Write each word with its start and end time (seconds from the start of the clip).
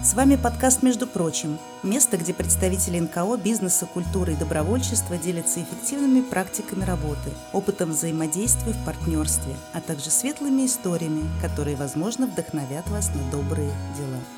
С 0.00 0.14
вами 0.14 0.36
подкаст 0.36 0.84
«Между 0.84 1.08
прочим»– 1.08 1.58
место, 1.82 2.16
где 2.16 2.32
представители 2.32 3.00
НКО, 3.00 3.36
бизнеса, 3.36 3.84
культуры 3.84 4.34
и 4.34 4.36
добровольчества 4.36 5.16
делятся 5.16 5.60
эффективными 5.60 6.20
практиками 6.20 6.84
работы, 6.84 7.30
опытом 7.52 7.90
взаимодействия 7.90 8.72
в 8.72 8.84
партнерстве, 8.84 9.56
а 9.72 9.80
также 9.80 10.10
светлыми 10.10 10.66
историями, 10.66 11.28
которые, 11.42 11.74
возможно, 11.74 12.28
вдохновят 12.28 12.88
вас 12.90 13.10
на 13.12 13.30
добрые 13.32 13.72
дела. 13.96 14.37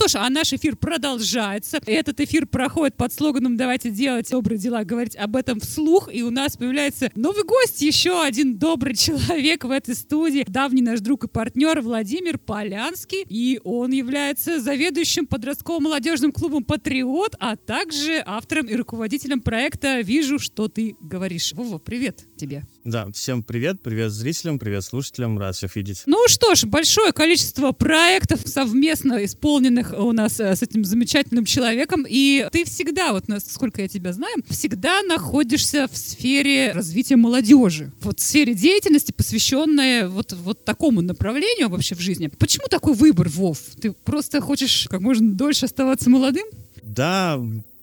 Что 0.00 0.08
ж, 0.08 0.14
а 0.14 0.30
наш 0.30 0.54
эфир 0.54 0.76
продолжается. 0.76 1.78
Этот 1.84 2.20
эфир 2.20 2.46
проходит 2.46 2.96
под 2.96 3.12
слоганом 3.12 3.58
«Давайте 3.58 3.90
делать 3.90 4.30
добрые 4.30 4.58
дела», 4.58 4.82
говорить 4.82 5.14
об 5.14 5.36
этом 5.36 5.60
вслух. 5.60 6.08
И 6.10 6.22
у 6.22 6.30
нас 6.30 6.56
появляется 6.56 7.10
новый 7.14 7.44
гость, 7.44 7.82
еще 7.82 8.22
один 8.22 8.56
добрый 8.56 8.94
человек 8.94 9.64
в 9.64 9.70
этой 9.70 9.94
студии. 9.94 10.46
Давний 10.48 10.80
наш 10.80 11.00
друг 11.00 11.24
и 11.24 11.28
партнер 11.28 11.82
Владимир 11.82 12.38
Полянский. 12.38 13.26
И 13.28 13.60
он 13.62 13.90
является 13.90 14.58
заведующим 14.58 15.26
подростковым 15.26 15.82
молодежным 15.82 16.32
клубом 16.32 16.64
«Патриот», 16.64 17.36
а 17.38 17.56
также 17.56 18.22
автором 18.24 18.68
и 18.68 18.76
руководителем 18.76 19.42
проекта 19.42 20.00
«Вижу, 20.00 20.38
что 20.38 20.68
ты 20.68 20.96
говоришь». 20.98 21.52
Вова, 21.52 21.76
привет 21.76 22.24
тебе. 22.38 22.62
Да, 22.84 23.08
всем 23.12 23.42
привет, 23.42 23.82
привет 23.82 24.10
зрителям, 24.10 24.58
привет 24.58 24.82
слушателям, 24.82 25.38
рад 25.38 25.54
всех 25.54 25.76
видеть. 25.76 26.02
Ну 26.06 26.16
что 26.28 26.54
ж, 26.54 26.64
большое 26.64 27.12
количество 27.12 27.72
проектов 27.72 28.40
совместно 28.46 29.22
исполненных 29.22 29.92
у 29.92 30.12
нас 30.12 30.40
э, 30.40 30.56
с 30.56 30.62
этим 30.62 30.86
замечательным 30.86 31.44
человеком, 31.44 32.06
и 32.08 32.48
ты 32.50 32.64
всегда, 32.64 33.12
вот 33.12 33.28
насколько 33.28 33.82
я 33.82 33.88
тебя 33.88 34.14
знаю, 34.14 34.34
всегда 34.48 35.02
находишься 35.02 35.88
в 35.92 35.96
сфере 35.96 36.72
развития 36.72 37.16
молодежи, 37.16 37.92
вот 38.00 38.18
в 38.18 38.22
сфере 38.22 38.54
деятельности, 38.54 39.12
посвященной 39.12 40.08
вот, 40.08 40.32
вот 40.32 40.64
такому 40.64 41.02
направлению 41.02 41.68
вообще 41.68 41.94
в 41.94 42.00
жизни. 42.00 42.28
Почему 42.28 42.66
такой 42.70 42.94
выбор, 42.94 43.28
Вов? 43.28 43.58
Ты 43.78 43.92
просто 43.92 44.40
хочешь 44.40 44.86
как 44.88 45.02
можно 45.02 45.30
дольше 45.30 45.66
оставаться 45.66 46.08
молодым? 46.08 46.46
Да, 46.82 47.38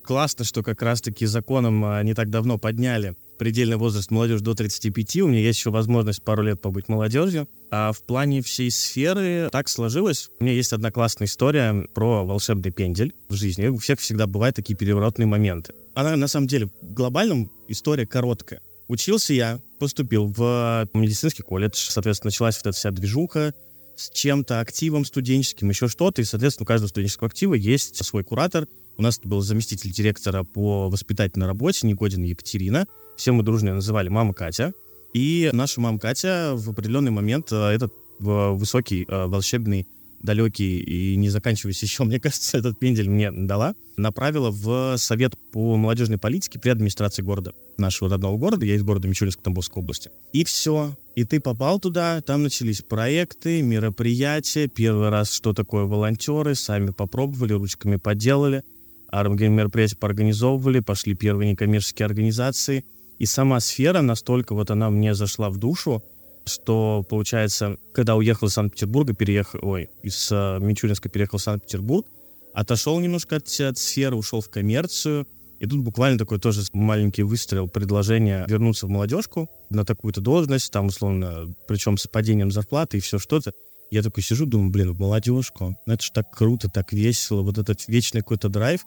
классно, 0.07 0.45
что 0.45 0.63
как 0.63 0.81
раз-таки 0.81 1.25
законом 1.25 1.83
а, 1.83 2.01
не 2.01 2.13
так 2.13 2.29
давно 2.29 2.57
подняли 2.57 3.17
предельный 3.37 3.75
возраст 3.75 4.09
молодежи 4.09 4.41
до 4.41 4.55
35, 4.55 5.17
у 5.17 5.27
меня 5.27 5.41
есть 5.41 5.59
еще 5.59 5.69
возможность 5.69 6.23
пару 6.23 6.41
лет 6.41 6.61
побыть 6.61 6.87
молодежью. 6.87 7.47
А 7.69 7.91
в 7.91 8.01
плане 8.01 8.41
всей 8.41 8.71
сферы 8.71 9.49
так 9.51 9.67
сложилось. 9.67 10.29
У 10.39 10.45
меня 10.45 10.55
есть 10.55 10.71
одна 10.71 10.91
классная 10.91 11.27
история 11.27 11.85
про 11.93 12.25
волшебный 12.25 12.71
пендель 12.71 13.13
в 13.27 13.35
жизни. 13.35 13.67
У 13.67 13.77
всех 13.77 13.99
всегда 13.99 14.25
бывают 14.25 14.55
такие 14.55 14.75
переворотные 14.75 15.27
моменты. 15.27 15.73
Она, 15.93 16.15
на 16.15 16.27
самом 16.27 16.47
деле, 16.47 16.67
в 16.81 16.93
глобальном 16.93 17.51
история 17.67 18.07
короткая. 18.07 18.61
Учился 18.87 19.33
я, 19.33 19.59
поступил 19.77 20.27
в 20.27 20.87
медицинский 20.93 21.43
колледж, 21.43 21.75
соответственно, 21.75 22.29
началась 22.29 22.55
вот 22.55 22.67
эта 22.67 22.77
вся 22.77 22.91
движуха 22.91 23.53
с 23.97 24.09
чем-то, 24.11 24.61
активом 24.61 25.03
студенческим, 25.03 25.69
еще 25.69 25.89
что-то, 25.89 26.21
и, 26.21 26.25
соответственно, 26.25 26.63
у 26.63 26.67
каждого 26.67 26.87
студенческого 26.87 27.27
актива 27.27 27.55
есть 27.55 28.03
свой 28.05 28.23
куратор. 28.23 28.67
У 28.97 29.03
нас 29.03 29.19
был 29.23 29.41
заместитель 29.41 29.91
директора 29.91 30.43
по 30.43 30.89
воспитательной 30.89 31.45
работе 31.45 31.85
Негодина 31.85 32.25
Екатерина, 32.25 32.87
все 33.15 33.31
мы 33.31 33.43
дружно 33.43 33.75
называли 33.75 34.09
«мама 34.09 34.33
Катя». 34.33 34.73
И 35.13 35.49
наша 35.53 35.81
мама 35.81 35.99
Катя 35.99 36.53
в 36.55 36.69
определенный 36.69 37.11
момент 37.11 37.51
э, 37.51 37.55
этот 37.55 37.93
высокий, 38.19 39.05
э, 39.07 39.25
волшебный, 39.27 39.87
далекий 40.21 40.79
и 40.79 41.15
не 41.15 41.29
заканчивающийся 41.29 41.85
еще, 41.85 42.03
мне 42.05 42.19
кажется, 42.19 42.57
этот 42.57 42.79
пендель 42.79 43.09
мне 43.09 43.31
дала, 43.31 43.75
направила 43.97 44.49
в 44.49 44.97
Совет 44.97 45.37
по 45.51 45.77
молодежной 45.77 46.17
политике 46.17 46.59
при 46.59 46.69
администрации 46.69 47.21
города, 47.21 47.53
нашего 47.77 48.09
родного 48.09 48.37
города, 48.37 48.65
я 48.65 48.75
из 48.75 48.83
города 48.83 49.07
Мичуринск 49.07 49.41
Тамбовской 49.41 49.81
области. 49.83 50.09
И 50.33 50.43
все. 50.43 50.95
И 51.15 51.23
ты 51.23 51.39
попал 51.39 51.79
туда, 51.79 52.21
там 52.21 52.43
начались 52.43 52.81
проекты, 52.81 53.61
мероприятия, 53.61 54.67
первый 54.67 55.09
раз, 55.09 55.31
что 55.31 55.53
такое 55.53 55.85
волонтеры, 55.85 56.55
сами 56.55 56.91
попробовали, 56.91 57.53
ручками 57.53 57.95
поделали, 57.95 58.63
мероприятия 59.11 59.97
поорганизовывали, 59.97 60.79
пошли 60.79 61.15
первые 61.15 61.51
некоммерческие 61.51 62.05
организации— 62.05 62.85
и 63.19 63.25
сама 63.25 63.59
сфера 63.59 64.01
настолько 64.01 64.53
вот 64.53 64.69
она 64.71 64.89
мне 64.89 65.13
зашла 65.13 65.49
в 65.49 65.57
душу, 65.57 66.03
что, 66.45 67.03
получается, 67.09 67.77
когда 67.93 68.15
уехал 68.15 68.47
из 68.47 68.53
Санкт-Петербурга, 68.53 69.13
переехал, 69.13 69.59
ой, 69.63 69.89
из 70.03 70.31
uh, 70.31 70.59
Мичуринска 70.59 71.09
переехал 71.09 71.39
в 71.39 71.41
Санкт-Петербург, 71.41 72.07
отошел 72.53 72.99
немножко 72.99 73.37
от, 73.37 73.47
от 73.59 73.77
сферы, 73.77 74.15
ушел 74.15 74.41
в 74.41 74.49
коммерцию, 74.49 75.27
и 75.59 75.65
тут 75.65 75.79
буквально 75.79 76.19
такой 76.19 76.39
тоже 76.39 76.61
маленький 76.73 77.23
выстрел, 77.23 77.67
предложение 77.67 78.45
вернуться 78.47 78.85
в 78.85 78.89
молодежку 78.89 79.49
на 79.69 79.83
такую-то 79.83 80.21
должность, 80.21 80.71
там, 80.71 80.85
условно, 80.85 81.53
причем 81.67 81.97
с 81.97 82.07
падением 82.07 82.51
зарплаты 82.51 82.97
и 82.97 83.01
все 83.01 83.17
что-то. 83.17 83.53
Я 83.89 84.03
такой 84.03 84.21
сижу, 84.23 84.45
думаю, 84.45 84.71
блин, 84.71 84.93
в 84.93 84.99
молодежку, 84.99 85.77
ну 85.85 85.93
это 85.93 86.03
же 86.03 86.11
так 86.11 86.29
круто, 86.31 86.69
так 86.69 86.91
весело, 86.91 87.41
вот 87.41 87.57
этот 87.57 87.87
вечный 87.87 88.21
какой-то 88.21 88.49
драйв. 88.49 88.85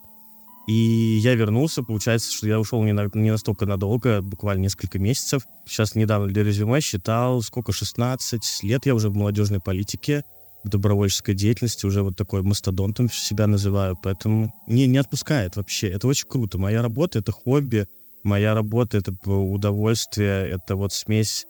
И 0.69 1.19
я 1.23 1.35
вернулся, 1.35 1.83
получается, 1.83 2.33
что 2.33 2.47
я 2.47 2.61
ушел 2.61 2.83
не, 2.85 2.93
на, 2.93 3.11
не 3.15 3.31
настолько 3.31 3.67
надолго, 3.67 4.21
буквально 4.21 4.63
несколько 4.63 4.99
месяцев. 4.99 5.43
Сейчас 5.67 5.95
недавно 5.95 6.29
для 6.29 6.45
резюме 6.45 6.81
считал, 6.81 7.43
сколько, 7.43 7.73
16 7.73 8.63
лет 8.63 8.87
я 8.87 8.95
уже 8.95 9.09
в 9.09 9.17
молодежной 9.17 9.61
политике, 9.61 10.23
в 10.63 10.69
добровольческой 10.69 11.35
деятельности, 11.35 11.87
уже 11.87 12.03
вот 12.03 12.17
такой 12.17 12.43
мастодонтом 12.43 13.11
себя 13.11 13.47
называю, 13.47 13.97
поэтому 14.01 14.55
не, 14.69 14.87
не 14.87 14.99
отпускает 14.99 15.57
вообще. 15.57 15.89
Это 15.89 16.07
очень 16.07 16.29
круто. 16.29 16.59
Моя 16.59 16.83
работа— 16.83 17.19
это 17.21 17.33
хобби, 17.33 17.89
моя 18.23 18.55
работа— 18.55 18.99
это 18.99 19.13
удовольствие, 19.31 20.51
это 20.51 20.77
вот 20.77 20.93
смесь 20.93 21.47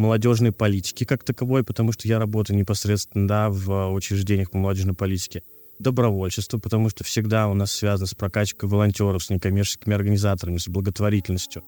молодежной 0.00 0.52
политики 0.52 1.04
как 1.04 1.22
таковой, 1.22 1.62
потому 1.62 1.92
что 1.92 2.08
я 2.08 2.18
работаю 2.18 2.56
непосредственно 2.56 3.28
да, 3.28 3.50
в 3.50 3.92
учреждениях 3.92 4.50
по 4.50 4.58
молодежной 4.58 4.94
политике 4.94 5.42
добровольчество, 5.78 6.58
потому 6.58 6.90
что 6.90 7.04
всегда 7.04 7.48
у 7.48 7.54
нас 7.54 7.72
связано 7.72 8.06
с 8.06 8.14
прокачкой 8.14 8.68
волонтеров, 8.68 9.22
с 9.22 9.30
некоммерческими 9.30 9.94
организаторами, 9.94 10.58
с 10.58 10.68
благотворительностью. 10.68 11.62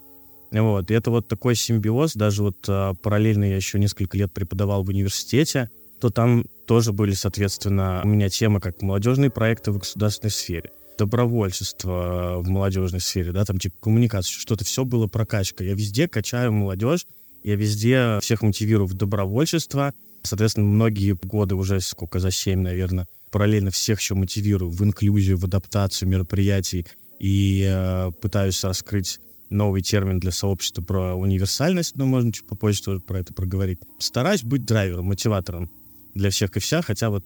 Вот. 0.50 0.90
И 0.90 0.94
это 0.94 1.10
вот 1.10 1.28
такой 1.28 1.54
симбиоз. 1.54 2.14
Даже 2.14 2.42
вот 2.42 2.58
а, 2.68 2.94
параллельно 2.94 3.44
я 3.44 3.56
еще 3.56 3.78
несколько 3.78 4.18
лет 4.18 4.32
преподавал 4.32 4.82
в 4.84 4.88
университете, 4.88 5.70
то 6.00 6.10
там 6.10 6.44
тоже 6.66 6.92
были, 6.92 7.12
соответственно, 7.12 8.02
у 8.04 8.08
меня 8.08 8.28
темы 8.28 8.60
как 8.60 8.82
молодежные 8.82 9.30
проекты 9.30 9.72
в 9.72 9.78
государственной 9.78 10.30
сфере, 10.30 10.72
добровольчество 10.98 11.92
а, 11.94 12.38
в 12.38 12.48
молодежной 12.48 13.00
сфере, 13.00 13.32
да, 13.32 13.44
там 13.46 13.58
типа 13.58 13.76
коммуникация, 13.80 14.38
что-то, 14.38 14.64
все 14.64 14.84
было 14.84 15.06
прокачка. 15.06 15.64
Я 15.64 15.72
везде 15.72 16.06
качаю 16.06 16.52
молодежь, 16.52 17.06
я 17.42 17.56
везде 17.56 18.18
всех 18.20 18.42
мотивирую 18.42 18.86
в 18.86 18.94
добровольчество. 18.94 19.94
Соответственно, 20.22 20.66
многие 20.66 21.14
годы 21.14 21.54
уже, 21.54 21.80
сколько, 21.80 22.20
за 22.20 22.30
семь, 22.30 22.60
наверное, 22.60 23.08
параллельно 23.30 23.70
всех 23.70 24.00
еще 24.00 24.14
мотивирую 24.14 24.70
в 24.70 24.82
инклюзию, 24.84 25.36
в 25.36 25.44
адаптацию 25.44 26.08
мероприятий 26.08 26.86
и 27.18 27.66
э, 27.68 28.10
пытаюсь 28.20 28.62
раскрыть 28.62 29.18
новый 29.50 29.82
термин 29.82 30.18
для 30.18 30.30
сообщества 30.30 30.82
про 30.82 31.14
универсальность, 31.14 31.96
но 31.96 32.06
можно 32.06 32.32
чуть 32.32 32.46
попозже 32.46 32.82
тоже 32.82 33.00
про 33.00 33.20
это 33.20 33.34
проговорить. 33.34 33.80
Стараюсь 33.98 34.42
быть 34.42 34.64
драйвером, 34.64 35.06
мотиватором 35.06 35.70
для 36.14 36.30
всех 36.30 36.56
и 36.56 36.60
вся, 36.60 36.82
хотя 36.82 37.10
вот, 37.10 37.24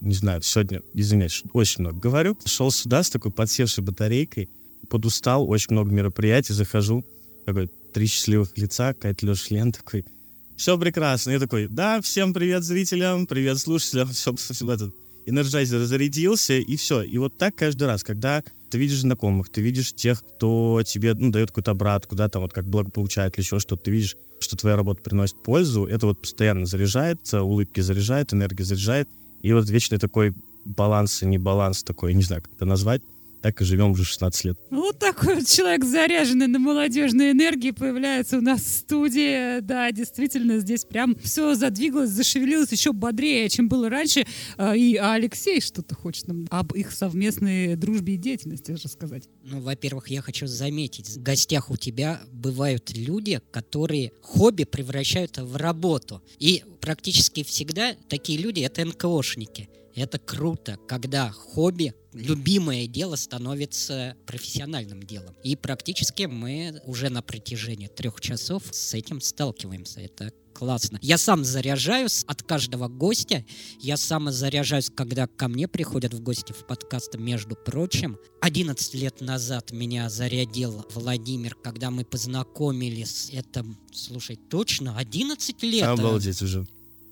не 0.00 0.14
знаю, 0.14 0.42
сегодня, 0.42 0.82
извиняюсь, 0.94 1.42
очень 1.52 1.82
много 1.82 1.98
говорю. 1.98 2.36
Шел 2.44 2.70
сюда 2.70 3.02
с 3.02 3.10
такой 3.10 3.30
подсевшей 3.30 3.84
батарейкой, 3.84 4.48
подустал, 4.88 5.48
очень 5.48 5.72
много 5.72 5.92
мероприятий, 5.92 6.52
захожу, 6.52 7.04
такой, 7.46 7.70
три 7.92 8.06
счастливых 8.06 8.56
лица, 8.56 8.94
Катя 8.94 9.26
Леша 9.26 9.54
Лен 9.54 9.72
такой, 9.72 10.04
все 10.56 10.78
прекрасно. 10.78 11.30
Я 11.30 11.38
такой, 11.38 11.68
да, 11.68 12.00
всем 12.02 12.34
привет 12.34 12.64
зрителям, 12.64 13.26
привет 13.26 13.58
слушателям, 13.58 14.08
все, 14.12 14.34
все 14.34 14.72
этот 14.72 14.94
энерджайзер 15.26 15.84
зарядился, 15.84 16.54
и 16.54 16.76
все. 16.76 17.02
И 17.02 17.18
вот 17.18 17.38
так 17.38 17.54
каждый 17.54 17.84
раз, 17.84 18.02
когда 18.02 18.42
ты 18.70 18.78
видишь 18.78 19.00
знакомых, 19.00 19.48
ты 19.48 19.60
видишь 19.60 19.94
тех, 19.94 20.22
кто 20.22 20.82
тебе 20.84 21.14
ну, 21.14 21.30
дает 21.30 21.48
какую-то 21.48 21.72
обратку, 21.72 22.14
да, 22.14 22.28
там 22.28 22.42
вот 22.42 22.52
как 22.52 22.66
благополучатель 22.66 23.34
или 23.34 23.44
еще 23.44 23.58
что-то, 23.58 23.84
ты 23.84 23.90
видишь, 23.90 24.16
что 24.38 24.56
твоя 24.56 24.76
работа 24.76 25.02
приносит 25.02 25.42
пользу, 25.42 25.86
это 25.86 26.06
вот 26.06 26.20
постоянно 26.20 26.66
заряжает, 26.66 27.20
улыбки 27.32 27.80
заряжает, 27.80 28.32
энергия 28.32 28.64
заряжает, 28.64 29.08
и 29.42 29.52
вот 29.52 29.68
вечный 29.68 29.98
такой 29.98 30.34
баланс 30.64 31.22
и 31.22 31.26
не 31.26 31.38
баланс 31.38 31.82
такой, 31.82 32.14
не 32.14 32.22
знаю, 32.22 32.42
как 32.42 32.52
это 32.52 32.64
назвать, 32.64 33.02
так 33.40 33.60
и 33.60 33.64
живем 33.64 33.92
уже 33.92 34.04
16 34.04 34.44
лет. 34.44 34.58
Вот 34.70 34.98
такой 34.98 35.36
вот 35.36 35.46
человек, 35.46 35.84
заряженный 35.84 36.46
на 36.46 36.58
молодежной 36.58 37.32
энергии, 37.32 37.70
появляется 37.70 38.38
у 38.38 38.40
нас 38.40 38.60
в 38.60 38.68
студии. 38.68 39.60
Да, 39.60 39.90
действительно, 39.92 40.58
здесь 40.58 40.84
прям 40.84 41.16
все 41.16 41.54
задвигалось, 41.54 42.10
зашевелилось 42.10 42.72
еще 42.72 42.92
бодрее, 42.92 43.48
чем 43.48 43.68
было 43.68 43.88
раньше. 43.88 44.26
А, 44.56 44.76
и 44.76 44.96
Алексей 44.96 45.60
что-то 45.60 45.94
хочет 45.94 46.28
нам 46.28 46.46
об 46.50 46.72
их 46.74 46.92
совместной 46.92 47.76
дружбе 47.76 48.14
и 48.14 48.16
деятельности 48.16 48.72
рассказать. 48.72 49.28
Ну, 49.44 49.60
во-первых, 49.60 50.08
я 50.08 50.22
хочу 50.22 50.46
заметить, 50.46 51.08
в 51.08 51.22
гостях 51.22 51.70
у 51.70 51.76
тебя 51.76 52.20
бывают 52.32 52.90
люди, 52.96 53.40
которые 53.50 54.12
хобби 54.22 54.64
превращают 54.64 55.38
в 55.38 55.56
работу. 55.56 56.22
И 56.38 56.64
практически 56.80 57.42
всегда 57.42 57.94
такие 58.08 58.38
люди— 58.38 58.60
это 58.62 58.84
НКОшники— 58.84 59.68
Это 60.00 60.18
круто, 60.18 60.78
когда 60.88 61.30
хобби, 61.30 61.92
любимое 62.14 62.86
дело 62.86 63.16
становится 63.16 64.16
профессиональным 64.26 65.02
делом. 65.02 65.36
И 65.44 65.56
практически 65.56 66.22
мы 66.22 66.80
уже 66.86 67.10
на 67.10 67.20
протяжении 67.20 67.86
трех 67.86 68.18
часов 68.22 68.62
с 68.70 68.94
этим 68.94 69.20
сталкиваемся. 69.20 70.00
Это 70.00 70.32
классно. 70.54 70.98
Я 71.02 71.18
сам 71.18 71.44
заряжаюсь 71.44 72.24
от 72.26 72.42
каждого 72.42 72.88
гостя. 72.88 73.44
Я 73.78 73.98
сам 73.98 74.32
заряжаюсь, 74.32 74.88
когда 74.88 75.26
ко 75.26 75.48
мне 75.48 75.68
приходят 75.68 76.14
в 76.14 76.22
гости 76.22 76.52
в 76.52 76.66
подкаст, 76.66 77.16
между 77.16 77.54
прочим. 77.54 78.18
11 78.40 78.94
лет 78.94 79.20
назад 79.20 79.70
меня 79.70 80.08
зарядил 80.08 80.86
Владимир, 80.94 81.54
когда 81.56 81.90
мы 81.90 82.06
познакомились. 82.06 83.28
Это, 83.34 83.66
слушай, 83.92 84.36
точно 84.36 84.96
11 84.96 85.62
лет. 85.62 85.84
Обалдеть 85.84 86.40
уже. 86.40 86.66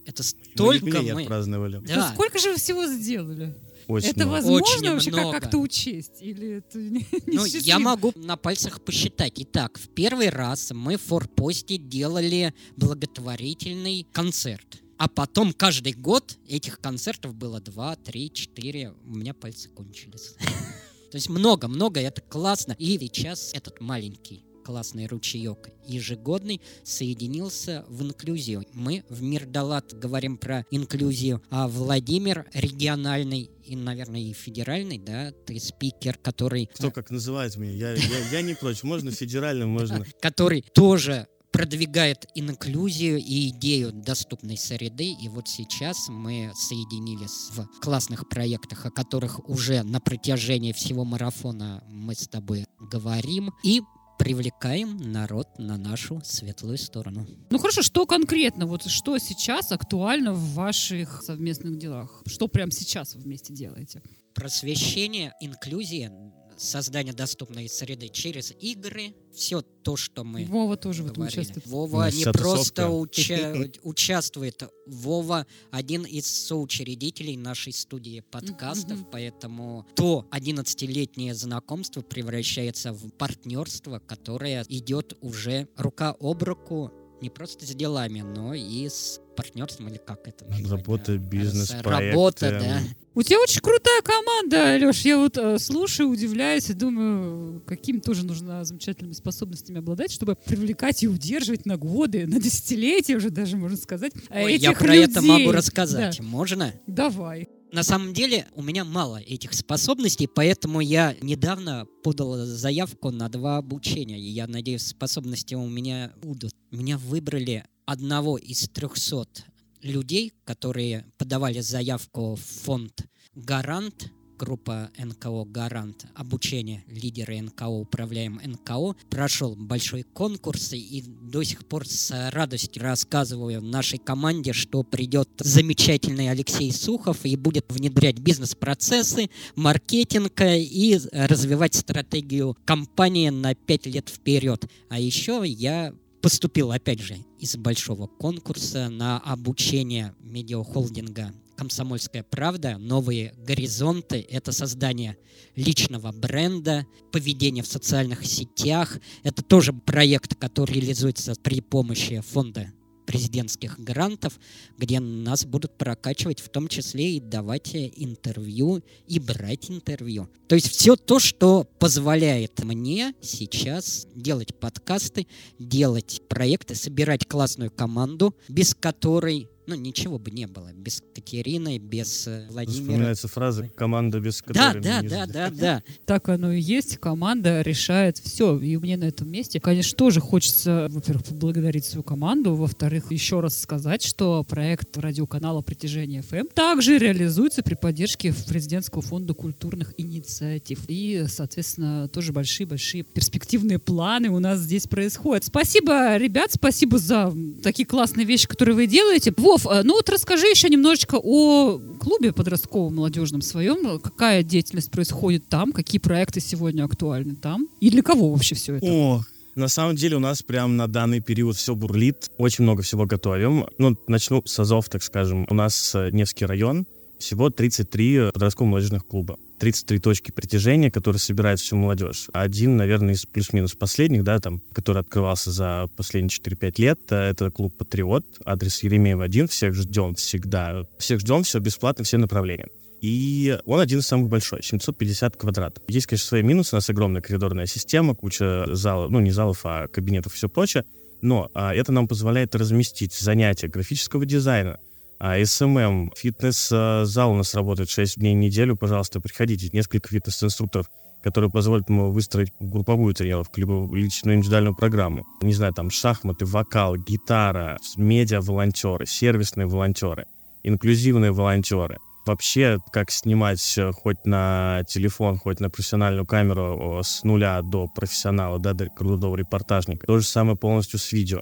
Это 0.08 0.22
столько 0.22 1.02
мы... 1.02 1.14
мы... 1.14 1.25
праздновали. 1.26 1.82
Да. 1.87 2.12
сколько 2.14 2.38
же 2.38 2.52
вы 2.52 2.56
всего 2.56 2.87
сделали? 2.87 3.55
Очень 3.87 4.08
это 4.08 4.20
много. 4.25 4.32
возможно 4.32 4.66
Очень 4.66 4.90
вообще 4.90 5.10
много. 5.10 5.32
как- 5.32 5.43
как-то 5.43 5.58
учесть? 5.58 6.22
Или 6.22 6.58
это 6.58 6.78
не- 6.78 7.06
Ну, 7.26 7.44
я 7.44 7.44
несчастливо? 7.44 7.78
могу 7.78 8.12
на 8.16 8.37
пальцах 8.38 8.81
посчитать. 8.82 9.34
Итак, 9.37 9.78
в 9.78 9.88
первый 9.88 10.31
раз 10.31 10.70
мы 10.75 10.96
в 10.96 11.02
Форпосте 11.02 11.76
делали 11.76 12.55
благотворительный 12.76 14.06
концерт. 14.12 14.78
А 14.96 15.08
потом 15.08 15.52
каждый 15.52 15.93
год 15.93 16.38
этих 16.49 16.81
концертов 16.81 17.34
было 17.34 17.60
два, 17.60 17.94
три, 17.96 18.32
четыре. 18.32 18.94
У 19.05 19.14
меня 19.14 19.34
пальцы 19.34 19.69
кончились. 19.69 20.34
То 21.10 21.16
есть 21.16 21.28
много-много, 21.28 22.00
это 22.00 22.22
классно. 22.22 22.75
И 22.78 22.99
сейчас 22.99 23.52
этот 23.52 23.81
маленький 23.81 24.43
классный 24.69 25.06
ручеек 25.06 25.70
ежегодный 25.87 26.61
соединился 26.85 27.87
в 27.88 28.03
инклюзию. 28.03 28.67
Мы 28.75 29.03
в 29.09 29.23
Мирдалат 29.23 29.94
говорим 29.94 30.37
про 30.37 30.67
инклюзию, 30.70 31.43
а 31.49 31.69
Владимир 31.69 32.44
региональный 32.53 33.50
и, 33.65 33.76
наверное, 33.76 34.20
и 34.20 34.35
федеральный, 34.35 34.99
да, 34.99 35.32
ты 35.47 35.59
спикер, 35.59 36.19
который 36.19 36.69
Кто 36.75 36.91
как 36.91 37.11
называет 37.11 37.56
меня? 37.56 37.73
Я, 37.73 37.93
я, 37.94 38.29
я 38.31 38.43
не 38.43 38.53
против. 38.53 38.85
Можно 38.85 39.11
федеральным, 39.11 39.70
можно. 39.70 40.05
который 40.20 40.62
тоже 40.75 41.29
продвигает 41.53 42.26
инклюзию 42.35 43.19
и 43.19 43.49
идею 43.49 43.93
доступной 43.93 44.56
среды. 44.56 45.12
И 45.12 45.29
вот 45.29 45.49
сейчас 45.49 46.09
мы 46.09 46.53
соединились 46.55 47.50
в 47.53 47.67
классных 47.81 48.29
проектах, 48.29 48.87
о 48.87 48.91
которых 48.91 49.49
уже 49.49 49.82
на 49.82 50.00
протяжении 50.00 50.73
всего 50.73 51.05
марафона 51.05 51.82
мы 51.88 52.15
с 52.15 52.29
тобой 52.29 52.67
говорим. 52.79 53.53
И 53.62 53.82
привлекаем 54.19 54.97
народ 55.12 55.49
на 55.59 55.76
нашу 55.76 56.20
светлую 56.25 56.76
сторону. 56.76 57.26
Ну 57.50 57.59
хорошо, 57.59 57.82
что 57.82 58.05
конкретно, 58.05 58.67
вот 58.67 58.85
что 58.85 59.17
сейчас 59.19 59.73
актуально 59.73 60.32
в 60.32 60.55
ваших 60.55 61.23
совместных 61.23 61.79
делах? 61.79 62.23
Что 62.26 62.49
прямо 62.49 62.73
сейчас 62.73 63.15
вы 63.15 63.23
вместе 63.23 63.55
делаете? 63.55 64.03
Просвещение, 64.35 65.32
инклюзия, 65.41 66.12
создание 66.58 67.14
доступной 67.14 67.69
среды 67.69 68.08
через 68.08 68.52
игры, 68.60 69.14
все 69.32 69.62
то, 69.62 69.96
что 69.96 70.25
мы 70.25 70.44
Вова 70.46 70.76
тоже 70.76 71.02
в 71.02 71.06
этом 71.06 71.22
говорили. 71.22 71.40
участвует. 71.40 71.66
Вова 71.66 72.10
не 72.10 72.25
просто 72.25 72.88
уча- 72.88 73.70
участвует. 73.82 74.62
Вова 74.87 75.46
один 75.70 76.05
из 76.05 76.26
соучредителей 76.26 77.37
нашей 77.37 77.72
студии 77.72 78.20
подкастов, 78.31 78.99
поэтому 79.10 79.87
то 79.94 80.26
11-летнее 80.31 81.34
знакомство 81.34 82.00
превращается 82.02 82.93
в 82.93 83.10
партнерство, 83.10 83.99
которое 84.00 84.64
идет 84.69 85.16
уже 85.20 85.69
рука 85.76 86.14
об 86.20 86.43
руку 86.43 86.90
не 87.23 87.31
просто 87.31 87.67
с 87.67 87.70
делами, 87.75 88.20
но 88.20 88.55
и 88.55 88.88
с 88.88 89.20
партнерством, 89.37 89.88
или 89.88 90.00
как 90.05 90.26
это 90.26 90.44
назвать, 90.47 90.70
Работа, 90.70 91.12
да? 91.12 91.19
бизнес, 91.19 91.69
С- 91.69 91.82
Работа, 91.82 92.49
проекты. 92.49 92.69
да. 92.69 92.81
У 93.15 93.23
тебя 93.23 93.41
очень 93.41 93.61
крутая 93.61 94.00
команда, 94.03 94.85
Леш. 94.87 95.00
Я 95.03 95.19
вот 95.19 95.37
э, 95.38 95.59
слушаю, 95.59 96.09
удивляюсь 96.09 96.70
и 96.70 96.75
думаю, 96.75 97.61
какими 97.67 97.99
тоже 97.99 98.25
нужно 98.25 98.65
замечательными 98.65 99.12
способностями 99.15 99.79
обладать, 99.79 100.12
чтобы 100.12 100.37
привлекать 100.44 101.03
и 101.03 101.09
удерживать 101.09 101.67
на 101.67 101.76
годы, 101.76 102.26
на 102.26 102.41
десятилетия 102.41 103.17
уже 103.17 103.31
даже, 103.31 103.56
можно 103.56 103.76
сказать, 103.76 104.12
Ой, 104.31 104.55
этих 104.55 104.62
я 104.62 104.73
про 104.73 104.94
это 104.94 105.20
людей. 105.20 105.31
могу 105.47 105.53
рассказать. 105.53 106.17
Да. 106.19 106.25
Можно? 106.25 106.73
Давай. 106.87 107.49
На 107.70 107.82
самом 107.82 108.15
деле 108.15 108.47
у 108.55 108.62
меня 108.62 108.85
мало 108.85 109.19
этих 109.19 109.53
способностей, 109.53 110.26
поэтому 110.26 110.81
я 110.81 111.15
недавно 111.20 111.87
подал 112.03 112.37
заявку 112.47 113.11
на 113.11 113.29
два 113.29 113.59
обучения. 113.59 114.19
И 114.19 114.31
я 114.31 114.47
надеюсь, 114.47 114.87
способности 114.87 115.55
у 115.55 115.69
меня 115.69 116.12
будут. 116.23 116.55
Меня 116.70 116.97
выбрали 116.97 117.65
одного 117.85 118.38
из 118.38 118.69
300 118.70 119.44
людей, 119.82 120.32
которые 120.44 121.05
подавали 121.19 121.61
заявку 121.61 122.37
в 122.37 122.41
фонд 122.41 123.06
«Гарант», 123.35 124.12
группа 124.38 124.90
НКО 124.96 125.44
«Гарант», 125.46 126.06
обучение 126.14 126.85
лидеры 126.87 127.40
НКО, 127.43 127.67
управляем 127.67 128.40
НКО, 128.43 128.94
прошел 129.11 129.56
большой 129.56 130.05
конкурс 130.05 130.73
и 130.73 131.02
до 131.23 131.43
сих 131.43 131.67
пор 131.67 131.87
с 131.87 132.31
радостью 132.31 132.82
рассказываю 132.82 133.61
нашей 133.61 133.99
команде, 133.99 134.52
что 134.52 134.85
придет 134.85 135.29
замечательный 135.40 136.31
Алексей 136.31 136.73
Сухов 136.73 137.25
и 137.25 137.37
будет 137.37 137.67
внедрять 137.69 138.19
бизнес-процессы, 138.19 139.29
маркетинг 139.56 140.41
и 140.41 140.99
развивать 141.12 141.75
стратегию 141.75 142.56
компании 142.64 143.31
на 143.31 143.55
5 143.55 143.87
лет 143.87 144.08
вперед. 144.08 144.70
А 144.88 145.00
еще 145.00 145.43
я 145.44 145.93
поступил, 146.23 146.70
опять 146.70 147.00
же, 147.00 147.17
из 147.41 147.56
большого 147.56 148.06
конкурса 148.06 148.88
на 148.88 149.19
обучение 149.19 150.14
медиахолдинга 150.20 151.32
«Комсомольская 151.58 152.22
правда», 152.22 152.78
«Новые 152.78 153.34
горизонты»— 153.37 154.25
это 154.31 154.52
создание 154.52 155.19
личного 155.56 156.12
бренда, 156.12 156.87
поведение 157.10 157.64
в 157.64 157.66
социальных 157.66 158.25
сетях. 158.25 158.99
Это 159.25 159.43
тоже 159.43 159.72
проект, 159.72 160.37
который 160.37 160.75
реализуется 160.75 161.34
при 161.43 161.60
помощи 161.60 162.20
фонда 162.20 162.72
президентских 163.06 163.81
грантов, 163.81 164.38
где 164.76 165.00
нас 165.00 165.46
будут 165.46 165.76
прокачивать, 165.76 166.38
в 166.38 166.49
том 166.49 166.69
числе 166.69 167.16
и 167.16 167.20
давать 167.20 167.75
интервью 167.75 168.84
и 169.08 169.19
брать 169.19 169.69
интервью. 169.69 170.28
То 170.46 170.55
есть 170.55 170.69
все 170.69 170.94
то, 170.94 171.19
что 171.19 171.64
позволяет 171.81 172.62
мне 172.62 173.14
сейчас 173.20 174.06
делать 174.14 174.55
подкасты, 174.55 175.26
делать 175.58 176.22
проекты, 176.28 176.76
собирать 176.76 177.26
классную 177.26 177.72
команду, 177.72 178.37
без 178.46 178.75
которой 178.75 179.49
ну, 179.69 179.75
ничего 179.75 180.19
бы 180.19 180.31
не 180.31 180.47
было. 180.47 180.73
Без 180.73 181.03
Катерины, 181.15 181.76
без 181.76 182.26
э, 182.26 182.47
Владимира. 182.50 182.82
Вспоминается 182.82 183.29
фраза 183.29 183.69
«команда 183.76 184.19
без 184.19 184.41
Да, 184.41 184.73
которой 184.73 184.82
да, 184.82 184.91
да, 184.91 185.00
ездить». 185.00 185.32
да, 185.32 185.50
да. 185.50 185.82
Так 186.06 186.31
оно 186.31 186.53
и 186.53 186.61
есть. 186.61 186.97
Команда 186.97 187.61
решает 187.61 188.17
все. 188.17 188.59
И 188.59 188.79
мне 188.79 188.97
на 188.97 189.05
этом 189.05 189.31
месте, 189.31 189.61
конечно, 189.61 189.94
тоже 189.97 190.20
хочется, 190.20 190.88
во-первых, 190.91 191.25
поблагодарить 191.26 191.84
свою 191.84 192.03
команду, 192.03 192.55
во-вторых, 192.55 193.13
еще 193.13 193.41
раз 193.41 193.58
сказать, 193.58 194.03
что 194.03 194.43
проект 194.44 194.96
радиоканала 194.96 195.60
«Притяжение 195.60 196.22
ФМ» 196.22 196.46
также 196.55 196.96
реализуется 196.96 197.63
при 197.63 197.75
поддержке 197.75 198.32
президентского 198.48 199.03
фонда 199.03 199.34
культурных 199.34 199.93
инициатив. 199.98 200.81
И, 200.89 201.27
соответственно, 201.29 202.08
тоже 202.08 202.32
большие-большие 202.32 203.03
перспективные 203.03 203.79
планы 203.79 204.31
у 204.31 204.39
нас 204.39 204.60
здесь 204.60 204.87
происходят. 204.87 205.44
Спасибо, 205.44 206.17
ребят, 206.17 206.53
спасибо 206.53 206.96
за 206.96 207.34
такие 207.63 207.84
классные 207.84 208.25
вещи, 208.25 208.48
которые 208.48 208.75
вы 208.75 208.87
делаете. 208.87 209.34
Вов, 209.37 209.57
э, 209.67 209.82
ну 209.84 209.94
вот 209.94 210.08
расскажи 210.08 210.46
еще 210.46 210.69
немножечко 210.69 211.19
о 211.22 211.79
клубе 212.00 212.32
подростковом 212.32 212.96
молодежном 212.96 213.43
своем. 213.43 213.98
Какая 214.00 214.43
деятельность 214.43 214.91
происходит 214.91 215.48
там? 215.48 215.72
Какие 215.72 216.00
проекты 216.00 216.41
сегодня 216.41 216.84
актуальны 216.84 217.34
там? 217.36 217.69
И 217.81 217.91
для 217.91 218.03
кого 218.03 218.31
вообще 218.31 218.55
все 218.55 218.77
это? 218.77 218.86
О, 218.86 219.22
на 219.55 219.69
самом 219.69 219.96
деле 219.96 220.17
у 220.17 220.20
нас 220.20 220.43
прям 220.43 220.77
на 220.77 220.86
данный 220.86 221.20
период 221.20 221.56
все 221.56 221.74
бурлит. 221.74 222.31
Очень 222.38 222.65
много 222.65 222.82
всего 222.82 223.06
готовим. 223.06 223.67
Ну, 223.79 223.96
начну 224.06 224.43
с 224.44 224.58
АЗОВ, 224.58 224.88
так 224.88 225.03
скажем. 225.03 225.46
У 225.50 225.55
нас 225.55 225.94
э, 225.94 226.10
Невский 226.12 226.46
район. 226.46 226.86
Всего 227.19 227.51
33 227.51 228.31
подростково-молодежных 228.32 229.06
клуба. 229.06 229.39
33 229.58 229.98
точки 229.98 230.31
притяжения, 230.31 230.91
которые 230.91 231.20
собирают 231.20 231.60
всю 231.60 231.77
молодежь. 231.77 232.29
Один, 232.32 232.77
наверное, 232.77 233.15
из 233.15 233.27
плюс-минус 233.27 233.75
последних, 233.75 234.22
да, 234.22 234.39
там, 234.39 234.60
который 234.72 235.03
открывался 235.03 235.51
за 235.51 235.89
последние 235.96 236.31
4-5 236.31 236.81
лет, 236.81 237.01
э, 237.10 237.31
это 237.31 237.51
клуб 237.51 237.77
«Патриот», 237.77 238.25
адрес 238.44 238.82
Еремеева 238.82 239.25
1, 239.25 239.48
всех 239.48 239.75
ждем 239.75 240.15
всегда. 240.15 240.84
Всех 240.98 241.20
ждем, 241.20 241.43
все 241.43 241.58
бесплатно, 241.58 242.05
все 242.05 242.19
направления. 242.19 242.69
И 243.01 243.58
он 243.65 243.81
один 243.81 244.01
из 244.01 244.06
самых 244.06 244.29
большой, 244.29 244.63
750 244.63 245.37
квадратов. 245.37 245.82
Есть, 245.89 246.06
конечно, 246.06 246.27
свои 246.27 246.43
минусы, 246.43 246.75
у 246.75 246.79
нас 246.79 246.91
огромная 246.91 247.22
коридорная 247.22 247.67
система, 247.67 248.15
куча 248.15 248.67
залов, 248.75 249.10
ну 249.10 249.20
не 249.20 249.31
залов, 249.31 249.60
а 249.65 249.87
кабинетов 249.89 250.34
и 250.34 250.37
все 250.37 250.48
прочее, 250.48 250.84
но 251.20 251.51
а, 251.55 251.75
это 251.75 251.93
нам 251.93 252.08
позволяет 252.08 252.55
разместить 252.55 253.13
занятия 253.13 253.69
графического 253.69 254.27
дизайна, 254.27 254.79
а, 255.19 255.44
SMM, 255.44 256.13
фитнес-зал 256.17 257.32
у 257.32 257.37
нас 257.37 257.55
работает 257.55 257.91
6 257.91 258.19
дней 258.19 258.34
в 258.34 258.39
неделю, 258.39 258.77
пожалуйста, 258.77 259.20
приходите, 259.20 259.69
несколько 259.72 260.08
фитнес-инструкторов, 260.08 260.89
которые 261.22 261.51
позволят 261.51 261.89
ему 261.89 262.13
выстроить 262.13 262.53
групповую 262.60 263.15
тренировку, 263.15 263.58
либо 263.58 263.89
личную 263.94 264.37
индивидуальную 264.37 264.77
программу. 264.77 265.27
Не 265.43 265.53
знаю, 265.53 265.75
там 265.75 265.91
шахматы, 265.91 266.44
вокал, 266.44 266.96
гитара, 266.96 267.79
медиа-волонтеры, 267.96 269.06
сервисные 269.06 269.67
волонтеры, 269.67 270.27
инклюзивные 270.63 271.32
волонтеры, 271.32 271.98
вообще, 272.25 272.79
как 272.93 273.10
снимать 273.10 273.77
э, 273.79 273.91
хоть 273.91 274.25
на 274.25 274.84
телефон, 274.89 275.39
хоть 275.39 275.60
на 275.60 275.70
профессиональную 275.70 276.27
камеру 276.27 277.01
с 277.03 277.25
нуля 277.25 277.60
до 277.63 277.89
профессионала, 277.89 278.58
да, 278.58 278.75
до 278.75 278.89
крутого 278.89 279.34
репортажника. 279.34 280.06
То 280.06 280.19
же 280.19 280.27
самое 280.27 280.56
полностью 280.56 281.01
с 281.01 281.10
видео. 281.10 281.41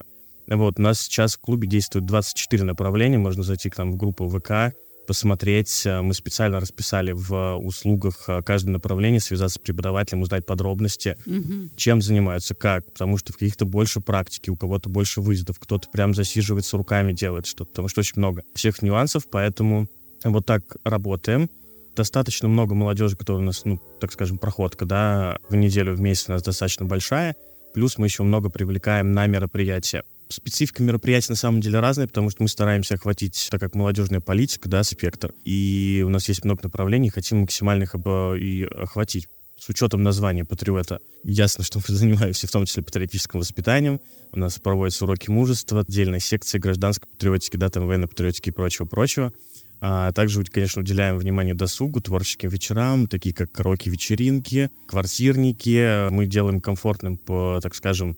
Вот, 0.49 0.79
у 0.79 0.83
нас 0.83 1.01
сейчас 1.01 1.35
в 1.35 1.41
клубе 1.41 1.67
действует 1.69 2.07
24 2.07 2.65
направления, 2.65 3.19
можно 3.19 3.43
зайти 3.43 3.69
к 3.69 3.79
нам 3.79 3.93
в 3.93 3.97
группу 3.97 4.29
ВК, 4.29 4.75
посмотреть. 5.07 5.83
Э, 5.87 6.03
мы 6.03 6.15
специально 6.15 6.61
расписали 6.61 7.13
в 7.13 7.57
услугах 7.57 8.25
э, 8.29 8.43
каждое 8.43 8.73
направление, 8.73 9.21
связаться 9.21 9.57
с 9.57 9.63
преподавателем, 9.63 10.23
узнать 10.23 10.45
подробности, 10.45 11.17
Мгм. 11.27 11.71
чем 11.77 12.03
занимаются, 12.03 12.55
как. 12.55 12.85
Потому 12.93 13.17
что 13.17 13.33
в 13.33 13.37
каких-то 13.37 13.65
больше 13.65 14.01
практики, 14.01 14.51
у 14.51 14.57
кого-то 14.57 14.89
больше 14.89 15.21
выездов, 15.21 15.59
кто-то 15.59 15.89
прям 15.91 16.15
засиживается 16.15 16.77
руками, 16.77 17.13
делает 17.13 17.47
что-то, 17.47 17.71
потому 17.71 17.89
что 17.89 18.01
очень 18.01 18.15
много 18.17 18.43
всех 18.55 18.83
нюансов, 18.83 19.29
поэтому 19.31 19.89
вот 20.25 20.45
так 20.45 20.77
работаем. 20.85 21.49
Достаточно 21.95 22.49
много 22.49 22.75
молодежи, 22.75 23.17
которая 23.17 23.43
у 23.43 23.47
нас, 23.47 23.65
ну, 23.65 23.81
так 24.01 24.13
скажем, 24.13 24.39
проходка, 24.39 24.85
да, 24.85 25.39
в 25.49 25.55
неделю, 25.55 25.95
в 25.95 26.01
месяц 26.01 26.29
у 26.29 26.33
нас 26.33 26.43
достаточно 26.43 26.85
большая. 26.85 27.37
Плюс 27.75 27.97
мы 27.97 28.07
еще 28.07 28.23
много 28.23 28.51
привлекаем 28.51 29.13
на 29.13 29.27
мероприятия. 29.27 30.03
Специфика 30.29 30.83
мероприятий 30.83 31.31
на 31.31 31.37
самом 31.37 31.61
деле 31.61 31.79
разная, 31.79 32.09
потому 32.09 32.31
что 32.31 32.43
мы 32.43 32.49
стараемся 32.49 32.95
охватить, 32.95 33.49
так 33.51 33.61
как 33.61 33.75
молодежная 33.75 34.21
политика, 34.21 34.69
да, 34.69 34.83
спектр. 34.83 35.33
И 35.45 36.03
у 36.05 36.09
нас 36.09 36.29
есть 36.29 36.45
много 36.45 36.61
направлений, 36.65 37.11
хотим 37.11 37.41
максимально 37.41 37.85
их 37.85 37.95
обо- 37.95 38.37
и 38.37 38.65
охватить. 38.65 39.29
С 39.59 39.69
учетом 39.71 40.03
названия 40.03 40.45
патриота, 40.45 41.01
ясно, 41.23 41.65
что 41.65 41.79
мы 41.79 41.85
занимаемся 41.95 42.47
в 42.47 42.51
том 42.51 42.67
числе 42.67 42.83
патриотическим 42.83 43.41
воспитанием. 43.41 44.01
У 44.33 44.39
нас 44.39 44.59
проводятся 44.59 45.05
уроки 45.05 45.31
мужества, 45.31 45.81
отдельная 45.81 46.21
секция 46.21 46.61
гражданской 46.61 47.09
патриотики, 47.09 47.57
да, 47.57 47.69
там 47.71 47.87
военной 47.87 48.09
патриотики 48.09 48.49
и 48.49 48.53
прочего-прочего. 48.53 49.33
А 49.81 50.13
также, 50.13 50.43
конечно, 50.45 50.81
уделяем 50.81 51.19
внимание 51.19 51.55
досугу, 51.55 52.01
творческим 52.01 52.49
вечерам, 52.49 53.07
такие 53.07 53.35
как 53.35 53.53
караоке-вечеринки, 53.53 54.71
квартирники. 54.89 56.11
Мы 56.11 56.27
делаем 56.27 56.61
комфортным, 56.61 57.17
по, 57.17 57.61
так 57.63 57.75
скажем, 57.75 58.17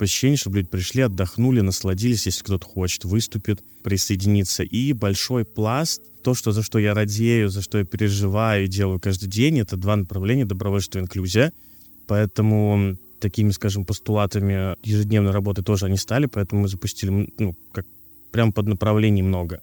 посещение, 0.00 0.38
чтобы 0.38 0.56
люди 0.56 0.68
пришли, 0.68 1.02
отдохнули, 1.02 1.60
насладились, 1.60 2.24
если 2.24 2.42
кто-то 2.42 2.64
хочет, 2.64 3.04
выступит, 3.04 3.62
присоединиться. 3.82 4.62
И 4.62 4.94
большой 4.94 5.44
пласт, 5.44 6.00
то, 6.24 6.32
что, 6.32 6.52
за 6.52 6.62
что 6.62 6.78
я 6.78 6.94
радею, 6.94 7.50
за 7.50 7.60
что 7.60 7.76
я 7.76 7.84
переживаю 7.84 8.64
и 8.64 8.68
делаю 8.68 8.98
каждый 8.98 9.28
день, 9.28 9.60
это 9.60 9.76
два 9.76 9.96
направления 9.96 10.46
добровольства 10.46 10.98
и 10.98 11.02
инклюзия. 11.02 11.52
Поэтому 12.06 12.96
такими, 13.20 13.50
скажем, 13.50 13.84
постулатами 13.84 14.74
ежедневной 14.82 15.32
работы 15.32 15.62
тоже 15.62 15.84
они 15.84 15.98
стали, 15.98 16.24
поэтому 16.24 16.62
мы 16.62 16.68
запустили, 16.68 17.30
ну, 17.38 17.54
как 17.72 17.84
прям 18.32 18.54
под 18.54 18.68
направлений 18.68 19.22
много. 19.22 19.60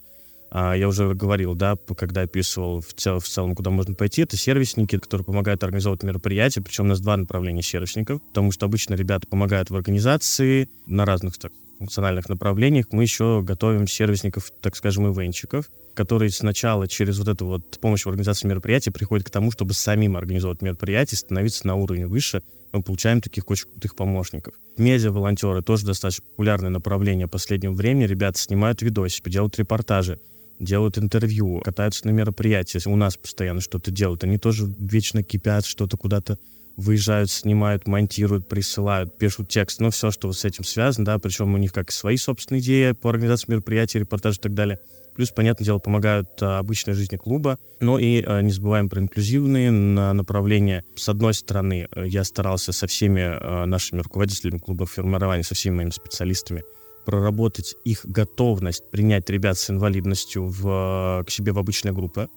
А, 0.50 0.74
я 0.76 0.88
уже 0.88 1.14
говорил, 1.14 1.56
да, 1.56 1.76
когда 1.98 2.22
описывал 2.22 2.82
в, 2.82 2.94
цел- 2.94 3.20
в 3.20 3.28
целом, 3.28 3.56
куда 3.56 3.70
можно 3.70 3.94
пойти, 3.94 4.22
это 4.22 4.38
сервисники, 4.38 4.98
которые 4.98 5.26
помогают 5.26 5.64
организовывать 5.64 6.04
мероприятия, 6.04 6.62
причем 6.62 6.86
у 6.86 6.88
нас 6.88 7.00
два 7.00 7.18
направления 7.18 7.62
сервисников, 7.62 8.22
потому 8.30 8.52
что 8.52 8.66
обычно 8.66 8.94
ребята 8.94 9.28
помогают 9.28 9.70
в 9.70 9.76
организации 9.76 10.70
на 10.86 11.06
разных 11.06 11.38
так, 11.38 11.52
функциональных 11.78 12.30
направлениях. 12.30 12.88
Мы 12.92 13.04
еще 13.04 13.42
готовим 13.44 13.88
сервисников, 13.88 14.52
так 14.62 14.76
скажем, 14.76 15.12
ивенчиков, 15.12 15.70
которые 15.94 16.30
сначала 16.30 16.88
через 16.88 17.20
вот 17.20 17.28
эту 17.28 17.46
вот 17.46 17.80
помощь 17.80 18.06
в 18.06 18.10
организации 18.10 18.48
мероприятий 18.48 18.92
приходят 18.92 19.28
к 19.28 19.32
тому, 19.32 19.52
чтобы 19.52 19.74
самим 19.74 20.16
организовать 20.16 20.62
мероприятие, 20.62 21.18
становиться 21.18 21.68
на 21.68 21.76
уровень 21.76 22.08
выше, 22.08 22.42
мы 22.74 22.84
получаем 22.84 23.22
таких 23.22 23.50
очень 23.50 23.70
крутых 23.70 23.96
помощников. 23.96 24.54
Медиа-волонтеры 24.78 25.62
тоже 25.62 25.86
достаточно 25.86 26.26
популярное 26.30 26.70
направление 26.70 27.28
в 27.28 27.30
последнее 27.32 27.72
время. 27.72 28.06
Ребята 28.06 28.40
снимают 28.40 28.82
видосики, 28.82 29.30
делают 29.30 29.58
репортажи, 29.58 30.20
делают 30.60 30.98
интервью, 30.98 31.62
катаются 31.64 32.06
на 32.08 32.12
мероприятия. 32.12 32.82
У 32.90 32.96
нас 32.96 33.18
постоянно 33.18 33.62
что-то 33.62 33.92
делают. 33.92 34.24
Они 34.24 34.38
тоже 34.38 34.66
вечно 34.80 35.24
кипят, 35.24 35.66
что-то 35.66 35.98
куда-то 35.98 36.38
выезжают, 36.78 37.32
снимают, 37.32 37.88
монтируют, 37.88 38.48
присылают, 38.48 39.18
пишут 39.18 39.50
текст. 39.50 39.80
Ну, 39.82 39.90
все, 39.90 40.12
что 40.12 40.28
вот 40.28 40.38
с 40.38 40.46
этим 40.46 40.64
связано, 40.64 41.06
да, 41.06 41.20
причем 41.20 41.54
у 41.54 41.58
них 41.58 41.74
как 41.74 41.92
свои 41.92 42.18
собственные 42.18 42.62
идеи 42.62 42.92
по 42.92 43.10
организации 43.10 43.52
мероприятий, 43.52 44.00
репортажей 44.00 44.38
и 44.38 44.42
так 44.42 44.54
далее. 44.54 44.80
Плюс, 45.16 45.32
понятное 45.32 45.66
дело, 45.66 45.80
помогают 45.80 46.30
а, 46.42 46.60
обычной 46.60 46.94
жизни 46.94 47.18
клуба. 47.18 47.58
Но 47.80 47.98
и 47.98 48.24
а, 48.24 48.42
не 48.42 48.52
забываем 48.52 48.88
про 48.88 49.02
инклюзивные 49.02 49.72
на- 49.72 50.14
направления. 50.14 50.86
С 50.96 51.10
одной 51.10 51.34
стороны, 51.34 51.88
э, 51.92 52.06
я 52.08 52.24
старался 52.24 52.72
со 52.72 52.86
всеми 52.86 53.24
а, 53.24 53.66
нашими 53.66 54.02
руководителями 54.02 54.60
клуба 54.60 54.86
формирования, 54.86 55.44
со 55.44 55.56
всеми 55.56 55.78
моими 55.78 55.90
специалистами 55.90 56.64
проработать 57.08 57.74
их 57.86 58.06
готовность 58.06 58.92
принять 58.92 59.30
ребят 59.30 59.58
с 59.58 59.70
инвалидностью 59.70 60.46
в, 60.46 61.24
к 61.26 61.32
себе 61.32 61.54
в 61.54 61.58
обычные 61.58 61.94
группы. 61.94 62.28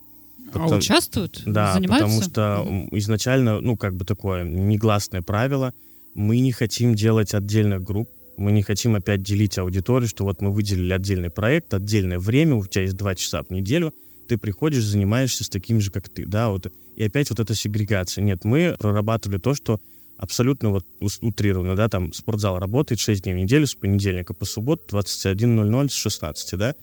А 0.55 0.59
Потом- 0.61 0.79
участвуют? 0.79 1.43
Да, 1.45 1.75
Занимаются? 1.75 2.31
потому 2.31 2.87
что 2.89 2.97
изначально, 2.97 3.61
ну, 3.61 3.77
как 3.77 3.97
бы 3.97 4.05
такое 4.05 4.45
негласное 4.45 5.23
правило, 5.23 5.75
мы 6.15 6.39
не 6.39 6.53
хотим 6.53 6.95
делать 6.95 7.35
отдельных 7.35 7.83
групп, 7.83 8.09
мы 8.37 8.53
не 8.53 8.63
хотим 8.63 8.95
опять 8.95 9.23
делить 9.25 9.59
аудиторию, 9.59 10.09
что 10.09 10.23
вот 10.23 10.41
мы 10.41 10.53
выделили 10.53 10.93
отдельный 10.93 11.31
проект, 11.31 11.75
отдельное 11.75 12.21
время, 12.21 12.55
у 12.55 12.65
тебя 12.65 12.83
есть 12.83 12.97
два 12.97 13.17
часа 13.17 13.43
в 13.43 13.51
неделю, 13.51 13.93
ты 14.29 14.39
приходишь, 14.39 14.85
занимаешься 14.85 15.43
с 15.43 15.49
такими 15.49 15.81
же, 15.81 15.91
как 15.91 16.09
ты, 16.09 16.27
да, 16.27 16.49
вот, 16.51 16.73
и 16.95 17.03
опять 17.03 17.29
вот 17.31 17.41
эта 17.41 17.57
сегрегация. 17.57 18.23
Нет, 18.23 18.45
мы 18.45 18.77
прорабатывали 18.79 19.39
то, 19.39 19.53
что 19.53 19.81
абсолютно 20.21 20.69
вот 20.71 20.87
утрированно, 21.21 21.75
да, 21.75 21.89
там 21.89 22.13
спортзал 22.13 22.59
работает 22.59 23.01
6 23.01 23.23
дней 23.23 23.35
в 23.35 23.39
неделю, 23.39 23.67
с 23.67 23.75
понедельника 23.75 24.35
по 24.35 24.45
субботу, 24.45 24.97
21.00 24.97 25.89
с 25.89 25.95
16, 25.95 26.59
да, 26.59 26.75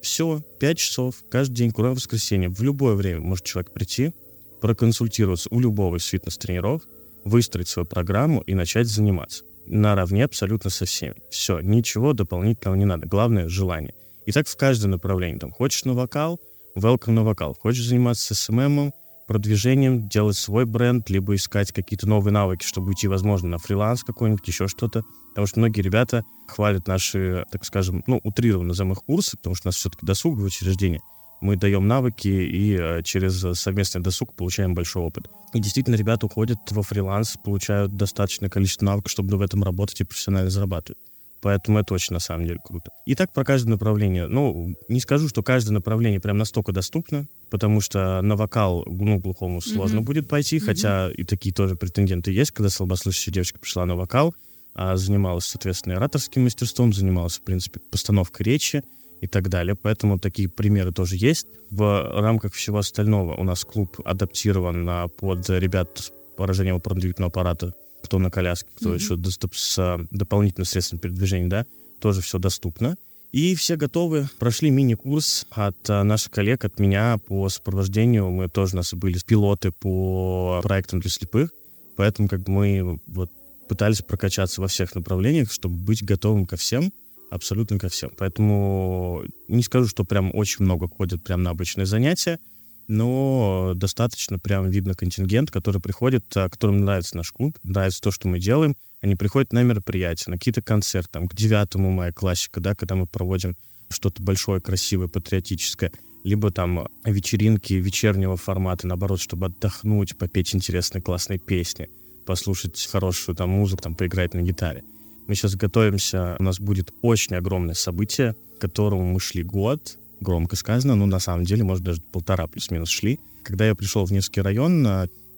все, 0.00 0.42
5 0.60 0.78
часов, 0.78 1.16
каждый 1.28 1.54
день, 1.54 1.72
кроме 1.72 1.94
воскресенья, 1.94 2.48
в 2.48 2.62
любое 2.62 2.94
время 2.94 3.20
может 3.20 3.44
человек 3.44 3.72
прийти, 3.72 4.14
проконсультироваться 4.60 5.48
у 5.50 5.58
любого 5.58 5.96
из 5.96 6.04
фитнес-тренеров, 6.04 6.82
выстроить 7.24 7.68
свою 7.68 7.86
программу 7.86 8.42
и 8.42 8.54
начать 8.54 8.86
заниматься. 8.86 9.44
Наравне 9.66 10.24
абсолютно 10.24 10.70
со 10.70 10.84
всеми. 10.84 11.16
Все, 11.30 11.60
ничего 11.60 12.12
дополнительного 12.12 12.76
не 12.76 12.84
надо. 12.84 13.06
Главное— 13.06 13.48
желание. 13.48 13.94
И 14.26 14.32
так 14.32 14.46
в 14.46 14.56
каждое 14.56 14.88
направление. 14.88 15.38
Там, 15.38 15.50
хочешь 15.50 15.84
на 15.84 15.94
вокал, 15.94 16.38
welcome 16.76 17.12
на 17.12 17.24
вокал. 17.24 17.56
Хочешь 17.58 17.86
заниматься 17.86 18.34
СММом, 18.34 18.92
продвижением, 19.26 20.08
делать 20.08 20.36
свой 20.36 20.64
бренд, 20.64 21.08
либо 21.10 21.34
искать 21.34 21.72
какие-то 21.72 22.08
новые 22.08 22.32
навыки, 22.32 22.64
чтобы 22.64 22.88
уйти, 22.88 23.08
возможно, 23.08 23.48
на 23.48 23.58
фриланс 23.58 24.04
какой-нибудь, 24.04 24.46
еще 24.46 24.68
что-то. 24.68 25.02
Потому 25.30 25.46
что 25.46 25.58
многие 25.60 25.80
ребята 25.80 26.22
хвалят 26.46 26.86
наши, 26.86 27.44
так 27.50 27.64
скажем, 27.64 28.04
ну, 28.06 28.20
утрированно 28.22 28.68
назовем 28.68 28.92
их 28.92 28.98
курсы, 28.98 29.36
потому 29.36 29.56
что 29.56 29.66
у 29.66 29.68
нас 29.68 29.76
все-таки 29.76 30.06
досуговое 30.06 30.46
учреждение. 30.46 31.00
Мы 31.40 31.56
даем 31.56 31.86
навыки 31.86 32.28
и 32.28 32.76
э, 32.78 33.02
через 33.02 33.58
совместный 33.58 34.00
досуг 34.00 34.34
получаем 34.34 34.74
большой 34.74 35.02
опыт. 35.02 35.28
И 35.52 35.60
действительно, 35.60 35.96
ребята 35.96 36.26
уходят 36.26 36.58
во 36.70 36.82
фриланс, 36.82 37.36
получают 37.44 37.96
достаточное 37.96 38.48
количество 38.48 38.86
навыков, 38.86 39.10
чтобы 39.10 39.36
в 39.36 39.42
этом 39.42 39.62
работать 39.62 40.00
и 40.00 40.04
профессионально 40.04 40.50
зарабатывать. 40.50 40.98
Поэтому 41.44 41.78
это 41.78 41.92
очень, 41.92 42.14
на 42.14 42.20
самом 42.20 42.46
деле, 42.46 42.58
круто. 42.64 42.90
И 43.04 43.14
так 43.14 43.30
про 43.34 43.44
каждое 43.44 43.72
направление. 43.72 44.26
Ну, 44.26 44.74
не 44.88 44.98
скажу, 44.98 45.28
что 45.28 45.42
каждое 45.42 45.74
направление 45.74 46.18
прям 46.18 46.38
настолько 46.38 46.72
доступно, 46.72 47.26
потому 47.54 47.80
что 47.80 48.20
на 48.20 48.34
вокал, 48.34 48.82
ну, 48.84 49.20
глухому 49.20 49.60
сложно 49.60 49.98
Мгм. 49.98 50.06
будет 50.06 50.28
пойти, 50.28 50.58
хотя 50.58 51.08
и 51.12 51.22
такие 51.22 51.54
тоже 51.54 51.76
претенденты 51.76 52.32
есть, 52.32 52.50
когда 52.50 52.68
слабослышащая 52.68 53.32
девочка 53.32 53.60
пришла 53.60 53.86
на 53.86 53.94
вокал, 53.94 54.34
а 54.74 54.96
занималась, 54.96 55.44
соответственно, 55.46 55.94
ораторским 55.98 56.42
мастерством, 56.42 56.92
занималась, 56.92 57.38
в 57.38 57.42
принципе, 57.42 57.78
постановкой 57.78 58.44
речи 58.46 58.82
и 59.20 59.28
так 59.28 59.48
далее. 59.50 59.76
Поэтому 59.76 60.18
такие 60.18 60.48
примеры 60.48 60.90
тоже 60.90 61.14
есть. 61.14 61.46
В 61.70 62.10
рамках 62.20 62.54
всего 62.54 62.78
остального 62.78 63.36
у 63.36 63.44
нас 63.44 63.64
клуб 63.64 64.00
адаптирован 64.04 64.84
на- 64.84 65.06
под 65.06 65.48
ребят 65.48 65.90
с 65.96 66.12
поражением 66.36 66.74
опорно-двигательного 66.78 67.28
аппарата, 67.28 67.72
кто 68.02 68.18
на 68.18 68.32
коляске, 68.32 68.68
кто 68.74 68.88
Мгм. 68.88 68.98
еще 68.98 69.14
доступ 69.14 69.54
с 69.54 69.78
а, 69.78 70.00
дополнительным 70.10 70.66
средством 70.66 70.98
передвижения, 70.98 71.46
да, 71.48 71.66
тоже 72.00 72.20
все 72.20 72.38
доступно. 72.40 72.96
И 73.34 73.56
все 73.56 73.74
готовы. 73.74 74.28
Прошли 74.38 74.70
мини-курс 74.70 75.46
от 75.50 75.90
а, 75.90 76.04
наших 76.04 76.30
коллег, 76.30 76.64
от 76.64 76.78
меня 76.78 77.18
по 77.18 77.48
сопровождению. 77.48 78.30
Мы 78.30 78.48
тоже 78.48 78.74
у 78.74 78.76
нас 78.76 78.94
были 78.94 79.18
пилоты 79.26 79.72
по 79.72 80.60
проектам 80.62 81.00
для 81.00 81.10
слепых. 81.10 81.50
Поэтому 81.96 82.28
как 82.28 82.46
мы 82.46 83.00
вот 83.08 83.32
пытались 83.68 84.02
прокачаться 84.02 84.60
во 84.60 84.68
всех 84.68 84.94
направлениях, 84.94 85.50
чтобы 85.50 85.74
быть 85.74 86.04
готовым 86.04 86.46
ко 86.46 86.54
всем, 86.54 86.92
абсолютно 87.28 87.76
ко 87.76 87.88
всем. 87.88 88.12
Поэтому 88.16 89.24
не 89.48 89.64
скажу, 89.64 89.88
что 89.88 90.04
прям 90.04 90.30
очень 90.32 90.64
много 90.64 90.86
ходят 90.86 91.24
прям 91.24 91.42
на 91.42 91.50
обычные 91.50 91.86
занятия, 91.86 92.38
но 92.86 93.72
достаточно 93.74 94.38
прям 94.38 94.70
видно 94.70 94.94
контингент, 94.94 95.50
который 95.50 95.80
приходит, 95.80 96.24
а, 96.36 96.48
которым 96.48 96.84
нравится 96.84 97.16
наш 97.16 97.32
клуб, 97.32 97.58
нравится 97.64 98.00
то, 98.00 98.12
что 98.12 98.28
мы 98.28 98.38
делаем. 98.38 98.76
Они 99.04 99.16
приходят 99.16 99.52
на 99.52 99.62
мероприятия, 99.62 100.30
на 100.30 100.38
какие-то 100.38 100.62
концерты, 100.62 101.10
там, 101.12 101.28
к 101.28 101.34
9 101.34 101.74
мая 101.74 102.10
классика, 102.10 102.58
да, 102.60 102.74
когда 102.74 102.94
мы 102.94 103.04
проводим 103.04 103.54
что-то 103.90 104.22
большое, 104.22 104.62
красивое, 104.62 105.08
патриотическое, 105.08 105.92
либо 106.24 106.50
там 106.50 106.88
вечеринки 107.04 107.74
вечернего 107.74 108.38
формата, 108.38 108.86
наоборот, 108.86 109.20
чтобы 109.20 109.48
отдохнуть, 109.48 110.16
попеть 110.16 110.54
интересные 110.54 111.02
классные 111.02 111.38
песни, 111.38 111.90
послушать 112.24 112.88
хорошую 112.90 113.36
там 113.36 113.50
музыку, 113.50 113.82
там, 113.82 113.94
поиграть 113.94 114.32
на 114.32 114.40
гитаре. 114.40 114.84
Мы 115.26 115.34
сейчас 115.34 115.54
готовимся, 115.54 116.36
у 116.38 116.42
нас 116.42 116.58
будет 116.58 116.90
очень 117.02 117.36
огромное 117.36 117.74
событие, 117.74 118.34
к 118.56 118.62
которому 118.62 119.12
мы 119.12 119.20
шли 119.20 119.42
год, 119.42 119.98
громко 120.22 120.56
сказано, 120.56 120.94
но 120.94 121.04
на 121.04 121.18
самом 121.18 121.44
деле, 121.44 121.62
может, 121.62 121.84
даже 121.84 122.00
полтора 122.00 122.46
плюс-минус 122.46 122.88
шли. 122.88 123.20
Когда 123.42 123.66
я 123.66 123.74
пришел 123.74 124.06
в 124.06 124.12
Невский 124.12 124.40
район, 124.40 124.88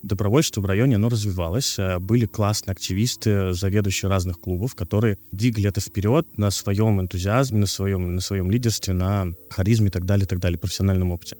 добровольчество 0.02 0.60
в 0.60 0.66
районе, 0.66 0.96
оно 0.96 1.08
развивалось. 1.08 1.78
А, 1.78 1.98
были 1.98 2.26
классные 2.26 2.72
активисты, 2.72 3.52
заведующие 3.52 4.08
разных 4.08 4.40
клубов, 4.40 4.74
которые 4.74 5.18
двигали 5.32 5.68
это 5.68 5.80
вперед 5.80 6.26
на 6.36 6.50
своем 6.50 7.00
энтузиазме, 7.00 7.58
на 7.58 7.66
своем, 7.66 8.14
на 8.14 8.20
своем 8.20 8.50
лидерстве, 8.50 8.94
на 8.94 9.28
харизме 9.50 9.88
и 9.88 9.90
так 9.90 10.04
далее, 10.04 10.24
и 10.24 10.28
так 10.28 10.38
далее, 10.38 10.58
профессиональном 10.58 11.12
опыте. 11.12 11.36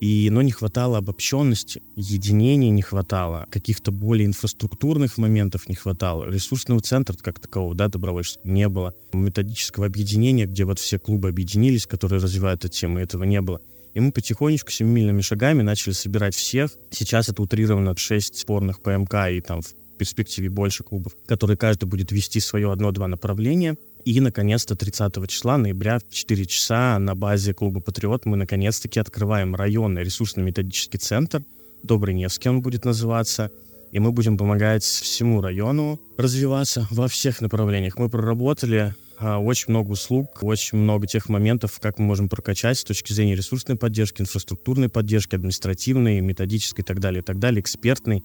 И, 0.00 0.28
но 0.30 0.42
не 0.42 0.50
хватало 0.50 0.98
обобщенности, 0.98 1.80
единения 1.96 2.70
не 2.70 2.82
хватало, 2.82 3.46
каких-то 3.50 3.92
более 3.92 4.26
инфраструктурных 4.26 5.18
моментов 5.18 5.68
не 5.68 5.76
хватало, 5.76 6.28
ресурсного 6.28 6.80
центра 6.80 7.16
как 7.16 7.40
такового, 7.40 7.74
да, 7.74 7.88
добровольческого 7.88 8.46
не 8.46 8.68
было, 8.68 8.94
методического 9.12 9.86
объединения, 9.86 10.46
где 10.46 10.64
вот 10.64 10.78
все 10.78 10.98
клубы 10.98 11.28
объединились, 11.28 11.86
которые 11.86 12.20
развивают 12.20 12.64
эту 12.64 12.74
тему, 12.74 12.98
этого 12.98 13.24
не 13.24 13.40
было. 13.40 13.60
И 13.94 14.00
мы 14.00 14.12
потихонечку, 14.12 14.70
семимильными 14.70 15.20
шагами 15.20 15.62
начали 15.62 15.92
собирать 15.92 16.34
всех. 16.34 16.72
Сейчас 16.90 17.28
это 17.28 17.40
утрировано 17.42 17.96
6 17.96 18.36
спорных 18.36 18.80
ПМК 18.80 19.30
и 19.30 19.40
там 19.40 19.62
в 19.62 19.72
перспективе 19.96 20.50
больше 20.50 20.82
клубов, 20.82 21.16
которые 21.26 21.56
каждый 21.56 21.86
будет 21.86 22.10
вести 22.10 22.40
свое 22.40 22.72
одно-два 22.72 23.06
направления. 23.06 23.76
И, 24.04 24.20
наконец-то, 24.20 24.74
30 24.74 25.28
числа 25.28 25.56
ноября 25.56 25.98
в 25.98 26.12
4 26.12 26.44
часа 26.46 26.98
на 26.98 27.14
базе 27.14 27.54
клуба 27.54 27.80
«Патриот» 27.80 28.26
мы, 28.26 28.36
наконец-таки, 28.36 29.00
открываем 29.00 29.54
районный 29.54 30.02
ресурсно-методический 30.02 30.98
центр. 30.98 31.42
Добрый 31.82 32.14
Невский 32.14 32.48
он 32.48 32.60
будет 32.60 32.84
называться. 32.84 33.50
И 33.92 34.00
мы 34.00 34.10
будем 34.10 34.36
помогать 34.36 34.82
всему 34.82 35.40
району 35.40 36.00
развиваться 36.18 36.86
во 36.90 37.06
всех 37.06 37.40
направлениях. 37.40 37.96
Мы 37.96 38.08
проработали 38.08 38.94
очень 39.20 39.66
много 39.68 39.92
услуг, 39.92 40.42
очень 40.42 40.78
много 40.78 41.06
тех 41.06 41.28
моментов, 41.28 41.78
как 41.80 41.98
мы 41.98 42.06
можем 42.06 42.28
прокачать 42.28 42.78
с 42.78 42.84
точки 42.84 43.12
зрения 43.12 43.34
ресурсной 43.34 43.76
поддержки, 43.76 44.22
инфраструктурной 44.22 44.88
поддержки, 44.88 45.34
административной, 45.34 46.20
методической 46.20 46.82
и 46.82 46.86
так 46.86 47.00
далее, 47.00 47.22
и 47.22 47.24
так 47.24 47.38
далее, 47.38 47.60
экспертной. 47.60 48.22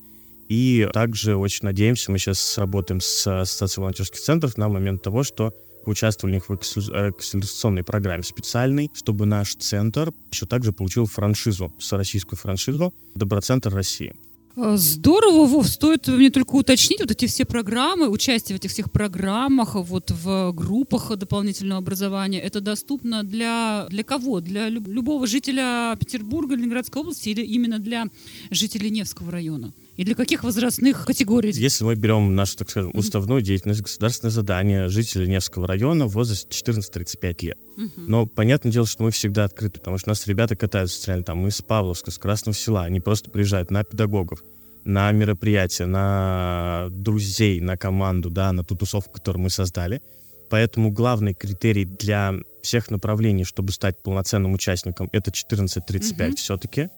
И 0.47 0.87
также 0.93 1.35
очень 1.35 1.65
надеемся, 1.65 2.11
мы 2.11 2.17
сейчас 2.17 2.57
работаем 2.57 3.01
с 3.01 3.27
Ассоциацией 3.27 3.83
волонтерских 3.83 4.19
центров 4.19 4.57
на 4.57 4.67
момент 4.67 5.03
того, 5.03 5.23
что 5.23 5.53
поучаствовали 5.85 6.33
у 6.33 6.35
них 6.35 6.49
в 6.49 6.55
эксклюзионной 6.55 7.83
программе 7.83 8.23
специальной, 8.23 8.89
чтобы 8.93 9.25
наш 9.25 9.55
центр 9.55 10.11
еще 10.31 10.45
также 10.45 10.73
получил 10.73 11.05
франшизу, 11.05 11.73
российскую 11.91 12.37
франшизу 12.37 12.93
«Доброцентр 13.15 13.73
России». 13.73 14.13
А, 14.61 14.75
здорово, 14.75 15.45
Вов, 15.45 15.67
стоит 15.67 16.07
мне 16.07 16.29
только 16.29 16.55
уточнить 16.55 16.99
вот 16.99 17.11
эти 17.11 17.27
все 17.27 17.45
программы, 17.45 18.09
участие 18.09 18.57
в 18.57 18.59
этих 18.59 18.71
всех 18.71 18.91
программах, 18.91 19.75
вот 19.75 20.11
в 20.11 20.51
группах 20.51 21.15
дополнительного 21.15 21.79
образования, 21.79 22.41
это 22.41 22.59
доступно 22.59 23.23
для, 23.23 23.87
для 23.89 24.03
кого? 24.03 24.41
Для 24.41 24.67
любого 24.67 25.27
жителя 25.27 25.95
Петербурга, 25.97 26.55
Ленинградской 26.55 27.01
области 27.01 27.29
или 27.29 27.41
именно 27.41 27.79
для 27.79 28.07
жителей 28.49 28.89
Невского 28.89 29.31
района? 29.31 29.71
И 29.99 30.05
для 30.05 30.15
каких 30.15 30.45
возрастных 30.45 31.05
категорий? 31.05 31.51
Если 31.51 31.83
мы 31.83 31.93
берем 31.95 32.33
нашу, 32.33 32.55
так 32.55 32.69
скажем, 32.69 32.91
уставную 32.93 33.41
деятельность, 33.41 33.81
государственное 33.81 34.31
задание 34.31 34.87
жителей 34.87 35.27
Невского 35.27 35.67
района 35.67 36.05
в 36.05 36.13
возрасте 36.13 36.47
14-35 36.47 37.45
лет. 37.45 37.57
Но 37.97 38.25
понятное 38.25 38.71
дело, 38.71 38.87
что 38.87 39.03
мы 39.03 39.11
всегда 39.11 39.43
открыты, 39.43 39.79
потому 39.79 39.97
что 39.97 40.09
у 40.09 40.11
нас 40.11 40.25
ребята 40.25 40.55
катаются 40.55 41.05
реально 41.07 41.25
там 41.25 41.45
из 41.47 41.61
Павловска, 41.61 42.11
с 42.11 42.17
Красного 42.17 42.55
села, 42.55 42.83
они 42.85 43.01
просто 43.01 43.29
приезжают 43.29 43.71
на 43.71 43.83
педагогов, 43.83 44.41
на 44.85 45.11
мероприятия, 45.11 45.85
на 45.85 46.87
друзей, 46.91 47.59
на 47.59 47.75
команду, 47.75 48.29
да, 48.29 48.53
на 48.53 48.63
ту 48.63 48.77
тусовку, 48.77 49.11
которую 49.11 49.43
мы 49.43 49.49
создали. 49.49 50.01
Поэтому 50.49 50.91
главный 50.91 51.33
критерий 51.33 51.83
для 51.83 52.35
всех 52.61 52.89
направлений, 52.89 53.43
чтобы 53.43 53.73
стать 53.73 54.01
полноценным 54.01 54.53
участником, 54.53 55.09
это 55.11 55.31
14-35 55.31 55.81
mm-hmm. 55.81 56.35
все-таки. 56.37 56.89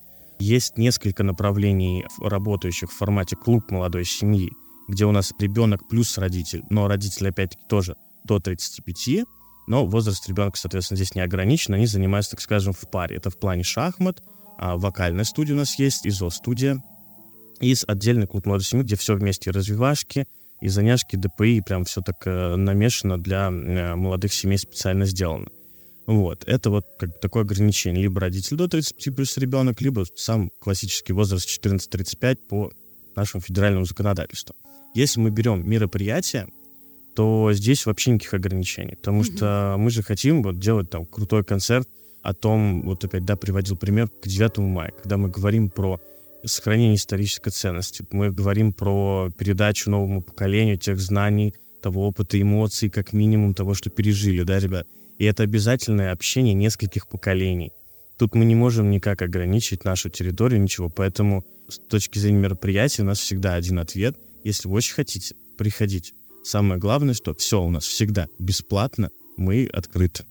Есть 0.41 0.75
несколько 0.75 1.23
направлений, 1.23 2.03
работающих 2.19 2.91
в 2.91 2.97
формате 2.97 3.35
клуб 3.35 3.69
молодой 3.69 4.05
семьи, 4.05 4.49
где 4.87 5.05
у 5.05 5.11
нас 5.11 5.31
ребенок 5.37 5.87
плюс 5.87 6.17
родитель, 6.17 6.63
но 6.71 6.87
родитель, 6.87 7.29
опять-таки, 7.29 7.61
тоже 7.69 7.95
до 8.23 8.39
35, 8.39 9.25
но 9.67 9.85
возраст 9.85 10.27
ребенка, 10.27 10.57
соответственно, 10.57 10.95
здесь 10.95 11.13
не 11.13 11.21
ограничен, 11.21 11.75
они 11.75 11.85
занимаются, 11.85 12.31
так 12.31 12.41
скажем, 12.41 12.73
в 12.73 12.89
паре. 12.89 13.17
Это 13.17 13.29
в 13.29 13.37
плане 13.37 13.61
шахмат, 13.61 14.23
а 14.57 14.77
вокальная 14.77 15.25
студия 15.25 15.53
у 15.53 15.59
нас 15.59 15.77
есть, 15.77 16.07
ИЗО-студия, 16.07 16.83
и 17.59 17.75
отдельный 17.85 18.25
клуб 18.25 18.47
молодой 18.47 18.65
семьи, 18.65 18.83
где 18.83 18.95
все 18.95 19.13
вместе, 19.13 19.51
развивашки, 19.51 20.25
и 20.59 20.69
заняшки, 20.69 21.17
ДПИ, 21.17 21.57
и 21.57 21.61
прям 21.61 21.83
все 21.83 22.01
так 22.01 22.15
э, 22.25 22.55
намешано 22.55 23.19
для 23.19 23.49
э, 23.51 23.95
молодых 23.95 24.33
семей 24.33 24.57
специально 24.57 25.05
сделано. 25.05 25.49
Вот. 26.05 26.43
Это 26.47 26.69
вот 26.69 26.85
как 26.97 27.09
бы 27.09 27.15
такое 27.21 27.43
ограничение. 27.43 28.03
Либо 28.03 28.21
родитель 28.21 28.57
до 28.57 28.67
30 28.67 29.15
плюс 29.15 29.37
ребенок, 29.37 29.81
либо 29.81 30.05
сам 30.15 30.51
классический 30.59 31.13
возраст 31.13 31.47
14-35 31.47 32.37
по 32.49 32.71
нашему 33.15 33.41
федеральному 33.41 33.85
законодательству. 33.85 34.55
Если 34.93 35.19
мы 35.19 35.29
берем 35.29 35.67
мероприятие, 35.69 36.47
то 37.15 37.51
здесь 37.53 37.85
вообще 37.85 38.11
никаких 38.11 38.33
ограничений. 38.33 38.95
Потому 38.95 39.21
mm-hmm. 39.21 39.35
что 39.37 39.75
мы 39.77 39.89
же 39.89 40.01
хотим 40.01 40.43
вот 40.43 40.59
делать 40.59 40.89
там 40.89 41.05
крутой 41.05 41.43
концерт 41.43 41.87
о 42.21 42.33
том, 42.33 42.83
вот 42.83 43.03
опять, 43.03 43.25
да, 43.25 43.35
приводил 43.35 43.77
пример 43.77 44.09
к 44.09 44.27
9 44.27 44.57
мая, 44.59 44.91
когда 44.91 45.17
мы 45.17 45.29
говорим 45.29 45.69
про 45.69 45.99
сохранение 46.43 46.95
исторической 46.95 47.51
ценности, 47.51 48.05
мы 48.11 48.31
говорим 48.31 48.73
про 48.73 49.29
передачу 49.37 49.89
новому 49.89 50.21
поколению 50.21 50.77
тех 50.77 50.99
знаний, 50.99 51.53
того 51.81 52.07
опыта, 52.07 52.39
эмоций, 52.39 52.89
как 52.89 53.13
минимум 53.13 53.53
того, 53.53 53.73
что 53.73 53.89
пережили, 53.89 54.43
да, 54.43 54.59
ребят. 54.59 54.87
И 55.21 55.23
это 55.23 55.43
обязательное 55.43 56.11
общение 56.13 56.55
нескольких 56.55 57.07
поколений. 57.07 57.71
Тут 58.17 58.33
мы 58.33 58.43
не 58.43 58.55
можем 58.55 58.89
никак 58.89 59.21
ограничить 59.21 59.85
нашу 59.85 60.09
территорию, 60.09 60.59
ничего. 60.59 60.89
Поэтому 60.89 61.45
с 61.67 61.77
точки 61.77 62.17
зрения 62.17 62.39
мероприятия 62.39 63.03
у 63.03 63.05
нас 63.05 63.19
всегда 63.19 63.53
один 63.53 63.77
ответ. 63.77 64.17
Если 64.43 64.67
вы 64.67 64.77
очень 64.77 64.95
хотите, 64.95 65.35
приходите. 65.59 66.13
Самое 66.43 66.79
главное, 66.79 67.13
что 67.13 67.35
все 67.35 67.61
у 67.61 67.69
нас 67.69 67.85
всегда 67.85 68.29
бесплатно, 68.39 69.11
мы 69.37 69.69
открыты. 69.71 70.23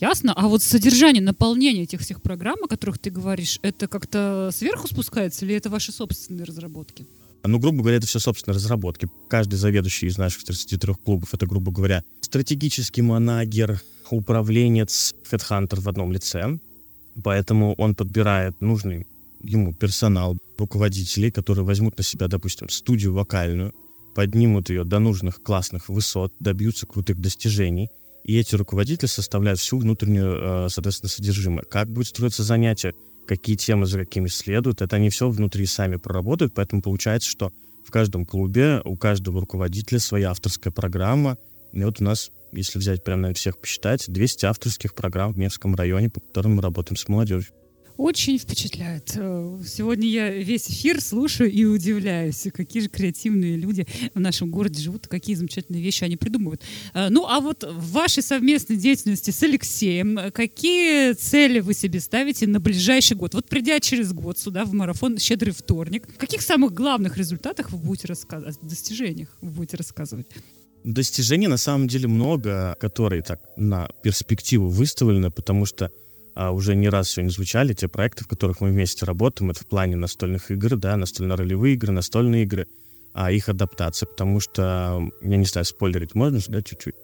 Ясно. 0.00 0.34
А 0.36 0.48
вот 0.48 0.62
содержание, 0.62 1.22
наполнение 1.22 1.84
этих 1.84 2.02
всех 2.02 2.20
программ, 2.20 2.62
о 2.62 2.68
которых 2.68 2.98
ты 2.98 3.08
говоришь, 3.08 3.58
это 3.62 3.88
как-то 3.88 4.50
сверху 4.52 4.86
спускается 4.86 5.46
или 5.46 5.54
это 5.54 5.70
ваши 5.70 5.92
собственные 5.92 6.44
разработки? 6.44 7.06
Ну, 7.42 7.58
грубо 7.58 7.78
говоря, 7.78 7.96
это 7.96 8.06
все 8.06 8.18
собственные 8.18 8.56
разработки. 8.56 9.08
Каждый 9.30 9.54
заведующий 9.54 10.08
из 10.08 10.18
наших 10.18 10.44
33 10.44 10.92
клубов, 11.02 11.32
это, 11.32 11.46
грубо 11.46 11.72
говоря, 11.72 12.04
стратегический 12.20 13.00
манагер, 13.00 13.80
управленец, 14.12 15.14
хедхантер 15.28 15.80
в 15.80 15.88
одном 15.88 16.12
лице. 16.12 16.58
Поэтому 17.22 17.74
он 17.74 17.94
подбирает 17.94 18.60
нужный 18.60 19.06
ему 19.42 19.72
персонал, 19.72 20.36
руководителей, 20.58 21.30
которые 21.30 21.64
возьмут 21.64 21.98
на 21.98 22.04
себя, 22.04 22.28
допустим, 22.28 22.68
студию 22.68 23.12
вокальную, 23.12 23.74
поднимут 24.14 24.70
ее 24.70 24.84
до 24.84 24.98
нужных 24.98 25.42
классных 25.42 25.88
высот, 25.88 26.32
добьются 26.40 26.86
крутых 26.86 27.20
достижений. 27.20 27.88
И 28.24 28.36
эти 28.36 28.56
руководители 28.56 29.06
составляют 29.06 29.60
всю 29.60 29.78
внутреннюю, 29.78 30.66
э, 30.66 30.68
соответственно, 30.68 31.10
содержимое. 31.10 31.64
Как 31.64 31.88
будет 31.88 32.08
строиться 32.08 32.42
занятие, 32.42 32.94
какие 33.26 33.56
темы 33.56 33.86
за 33.86 34.00
какими 34.00 34.28
следуют, 34.28 34.82
это 34.82 34.96
они 34.96 35.10
все 35.10 35.28
внутри 35.28 35.66
сами 35.66 35.96
проработают, 35.96 36.54
поэтому 36.54 36.82
получается, 36.82 37.28
что 37.28 37.52
в 37.84 37.90
каждом 37.90 38.24
клубе 38.24 38.80
у 38.84 38.96
каждого 38.96 39.40
руководителя 39.40 40.00
своя 40.00 40.30
авторская 40.30 40.72
программа. 40.72 41.36
И 41.72 41.84
вот 41.84 42.00
у 42.00 42.04
нас, 42.04 42.32
если 42.56 42.78
взять 42.78 43.04
прямо 43.04 43.28
на 43.28 43.34
всех 43.34 43.58
посчитать, 43.58 44.04
200 44.08 44.46
авторских 44.46 44.94
программ 44.94 45.32
в 45.32 45.38
Невском 45.38 45.74
районе, 45.74 46.10
по 46.10 46.20
которым 46.20 46.56
мы 46.56 46.62
работаем 46.62 46.96
с 46.96 47.08
молодежью. 47.08 47.52
Очень 47.96 48.38
впечатляет. 48.38 49.12
Э, 49.16 49.58
сегодня 49.66 50.06
я 50.06 50.30
весь 50.30 50.68
эфир 50.68 51.00
слушаю 51.00 51.50
и 51.50 51.64
удивляюсь, 51.64 52.46
какие 52.52 52.82
же 52.82 52.88
креативные 52.90 53.56
люди 53.56 53.86
в 54.12 54.20
нашем 54.20 54.50
городе 54.50 54.82
живут, 54.82 55.06
какие 55.06 55.34
замечательные 55.34 55.82
вещи 55.82 56.04
они 56.04 56.18
придумывают. 56.18 56.60
Э, 56.92 57.08
ну, 57.08 57.26
а 57.26 57.40
вот 57.40 57.64
в 57.64 57.92
вашей 57.92 58.22
совместной 58.22 58.76
деятельности 58.76 59.30
с 59.30 59.42
Алексеем, 59.42 60.30
какие 60.32 61.14
цели 61.14 61.60
вы 61.60 61.72
себе 61.72 62.00
ставите 62.00 62.46
на 62.46 62.60
ближайший 62.60 63.16
год? 63.16 63.32
Вот 63.32 63.48
придя 63.48 63.80
через 63.80 64.12
год 64.12 64.38
сюда 64.38 64.66
в 64.66 64.74
марафон 64.74 65.16
«Щедрый 65.16 65.54
вторник», 65.54 66.06
о 66.06 66.20
каких 66.20 66.42
самых 66.42 66.74
главных 66.74 67.16
результатах 67.16 67.70
вы 67.70 67.78
будете 67.78 68.08
рассказывать, 68.08 68.58
достижениях 68.60 69.34
вы 69.40 69.48
будете 69.48 69.78
рассказывать? 69.78 70.26
Достижений 70.84 71.48
на 71.48 71.56
самом 71.56 71.88
деле 71.88 72.08
много, 72.08 72.76
которые 72.80 73.22
так 73.22 73.40
на 73.56 73.88
перспективу 74.02 74.68
выставлены, 74.68 75.30
потому 75.30 75.66
что 75.66 75.90
а, 76.34 76.52
уже 76.52 76.76
не 76.76 76.88
раз 76.88 77.10
сегодня 77.10 77.30
звучали, 77.30 77.72
те 77.72 77.88
проекты, 77.88 78.24
в 78.24 78.28
которых 78.28 78.60
мы 78.60 78.68
вместе 78.68 79.06
работаем, 79.06 79.50
это 79.50 79.60
в 79.60 79.66
плане 79.66 79.96
настольных 79.96 80.50
игр, 80.50 80.76
да, 80.76 80.96
настольно-ролевые 80.96 81.74
игры, 81.74 81.92
настольные 81.92 82.42
игры, 82.42 82.66
а 83.14 83.32
их 83.32 83.48
адаптация, 83.48 84.06
потому 84.06 84.38
что, 84.40 85.08
я 85.22 85.36
не 85.36 85.46
знаю, 85.46 85.64
спойлерить 85.64 86.14
можно 86.14 86.38
да, 86.48 86.60
чуть-чуть? 86.62 86.94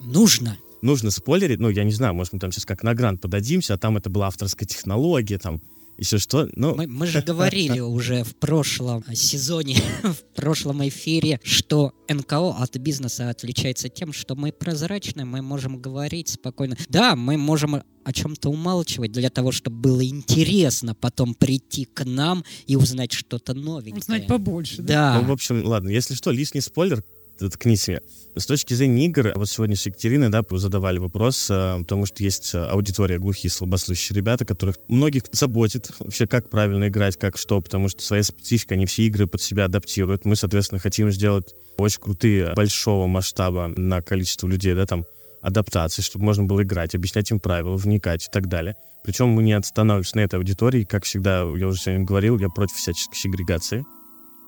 Нужно. 0.00 0.58
Нужно 0.82 1.10
спойлерить, 1.10 1.58
ну, 1.58 1.70
я 1.70 1.82
не 1.84 1.92
знаю, 1.92 2.14
может, 2.14 2.34
мы 2.34 2.38
там 2.38 2.52
сейчас 2.52 2.66
как 2.66 2.82
на 2.82 2.94
грант 2.94 3.22
подадимся, 3.22 3.74
а 3.74 3.78
там 3.78 3.96
это 3.96 4.10
была 4.10 4.26
авторская 4.26 4.68
технология, 4.68 5.38
там, 5.38 5.62
Если 5.98 6.18
что, 6.18 6.48
ну... 6.54 6.76
Мы, 6.76 6.86
мы 6.86 7.08
же 7.08 7.22
говорили 7.22 7.80
уже 7.80 8.22
в 8.22 8.36
прошлом 8.36 9.04
сезоне, 9.12 9.76
в 10.04 10.36
прошлом 10.36 10.86
эфире, 10.86 11.40
что 11.42 11.92
НКО 12.08 12.50
от 12.50 12.76
бизнеса 12.76 13.30
отличается 13.30 13.88
тем, 13.88 14.12
что 14.12 14.36
мы 14.36 14.52
прозрачны, 14.52 15.24
мы 15.24 15.42
можем 15.42 15.80
говорить 15.80 16.28
спокойно. 16.28 16.76
Да, 16.88 17.16
мы 17.16 17.36
можем 17.36 17.82
о 18.04 18.12
чем-то 18.12 18.48
умалчивать 18.48 19.10
для 19.10 19.28
того, 19.28 19.50
чтобы 19.50 19.76
было 19.76 20.06
интересно 20.06 20.94
потом 20.94 21.34
прийти 21.34 21.84
к 21.84 22.04
нам 22.04 22.44
и 22.66 22.76
узнать 22.76 23.12
что-то 23.12 23.54
новенькое. 23.54 24.00
Узнать 24.00 24.26
побольше. 24.28 24.82
Да. 24.82 25.20
Ну, 25.20 25.28
в 25.28 25.32
общем, 25.32 25.66
ладно, 25.66 25.88
если 25.88 26.14
что, 26.14 26.30
лишний 26.30 26.60
спойлер, 26.60 27.02
ткнись 27.38 27.88
мне. 27.88 28.00
С 28.36 28.46
точки 28.46 28.74
зрения 28.74 29.06
игр, 29.06 29.32
вот 29.34 29.48
сегодня 29.48 29.74
с 29.74 29.86
Екатериной, 29.86 30.28
да, 30.28 30.42
задавали 30.50 30.98
вопрос, 30.98 31.48
э, 31.50 31.78
потому 31.78 32.06
что 32.06 32.22
есть 32.22 32.54
э, 32.54 32.58
аудитория 32.58 33.18
глухие, 33.18 33.50
слабослышащие 33.50 34.16
ребята, 34.16 34.44
которых 34.44 34.76
многих 34.88 35.24
заботит 35.32 35.90
вообще, 35.98 36.26
как 36.26 36.50
правильно 36.50 36.88
играть, 36.88 37.16
как 37.16 37.36
что, 37.36 37.60
потому 37.60 37.88
что 37.88 38.02
своя 38.02 38.22
специфика, 38.22 38.74
они 38.74 38.86
все 38.86 39.04
игры 39.04 39.26
под 39.26 39.42
себя 39.42 39.64
адаптируют. 39.64 40.24
Мы, 40.24 40.36
соответственно, 40.36 40.78
хотим 40.78 41.10
сделать 41.10 41.54
очень 41.78 42.00
крутые, 42.00 42.52
большого 42.54 43.06
масштаба 43.06 43.72
на 43.76 44.02
количество 44.02 44.46
людей, 44.46 44.74
да, 44.74 44.86
там, 44.86 45.04
адаптации, 45.40 46.02
чтобы 46.02 46.24
можно 46.24 46.44
было 46.44 46.62
играть, 46.62 46.94
объяснять 46.94 47.30
им 47.30 47.40
правила, 47.40 47.76
вникать 47.76 48.24
и 48.24 48.28
так 48.32 48.48
далее. 48.48 48.76
Причем 49.04 49.28
мы 49.28 49.42
не 49.42 49.52
останавливаемся 49.52 50.16
на 50.16 50.20
этой 50.20 50.36
аудитории. 50.36 50.84
Как 50.84 51.04
всегда, 51.04 51.40
я 51.40 51.66
уже 51.68 51.80
сегодня 51.80 52.04
говорил, 52.04 52.38
я 52.38 52.48
против 52.48 52.76
всяческой 52.76 53.16
сегрегации. 53.16 53.84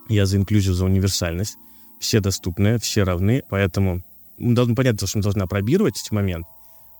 Я 0.09 0.26
за 0.26 0.37
инклюзию, 0.37 0.74
за 0.74 0.85
универсальность 0.85 1.57
все 2.01 2.21
доступны, 2.21 2.79
все 2.79 3.05
равны, 3.05 3.43
поэтому 3.49 4.03
мы 4.39 4.55
должны 4.55 4.75
что 5.07 5.19
мы 5.19 5.23
должны 5.23 5.43
опробировать 5.43 6.01
эти 6.01 6.13
моменты. 6.13 6.49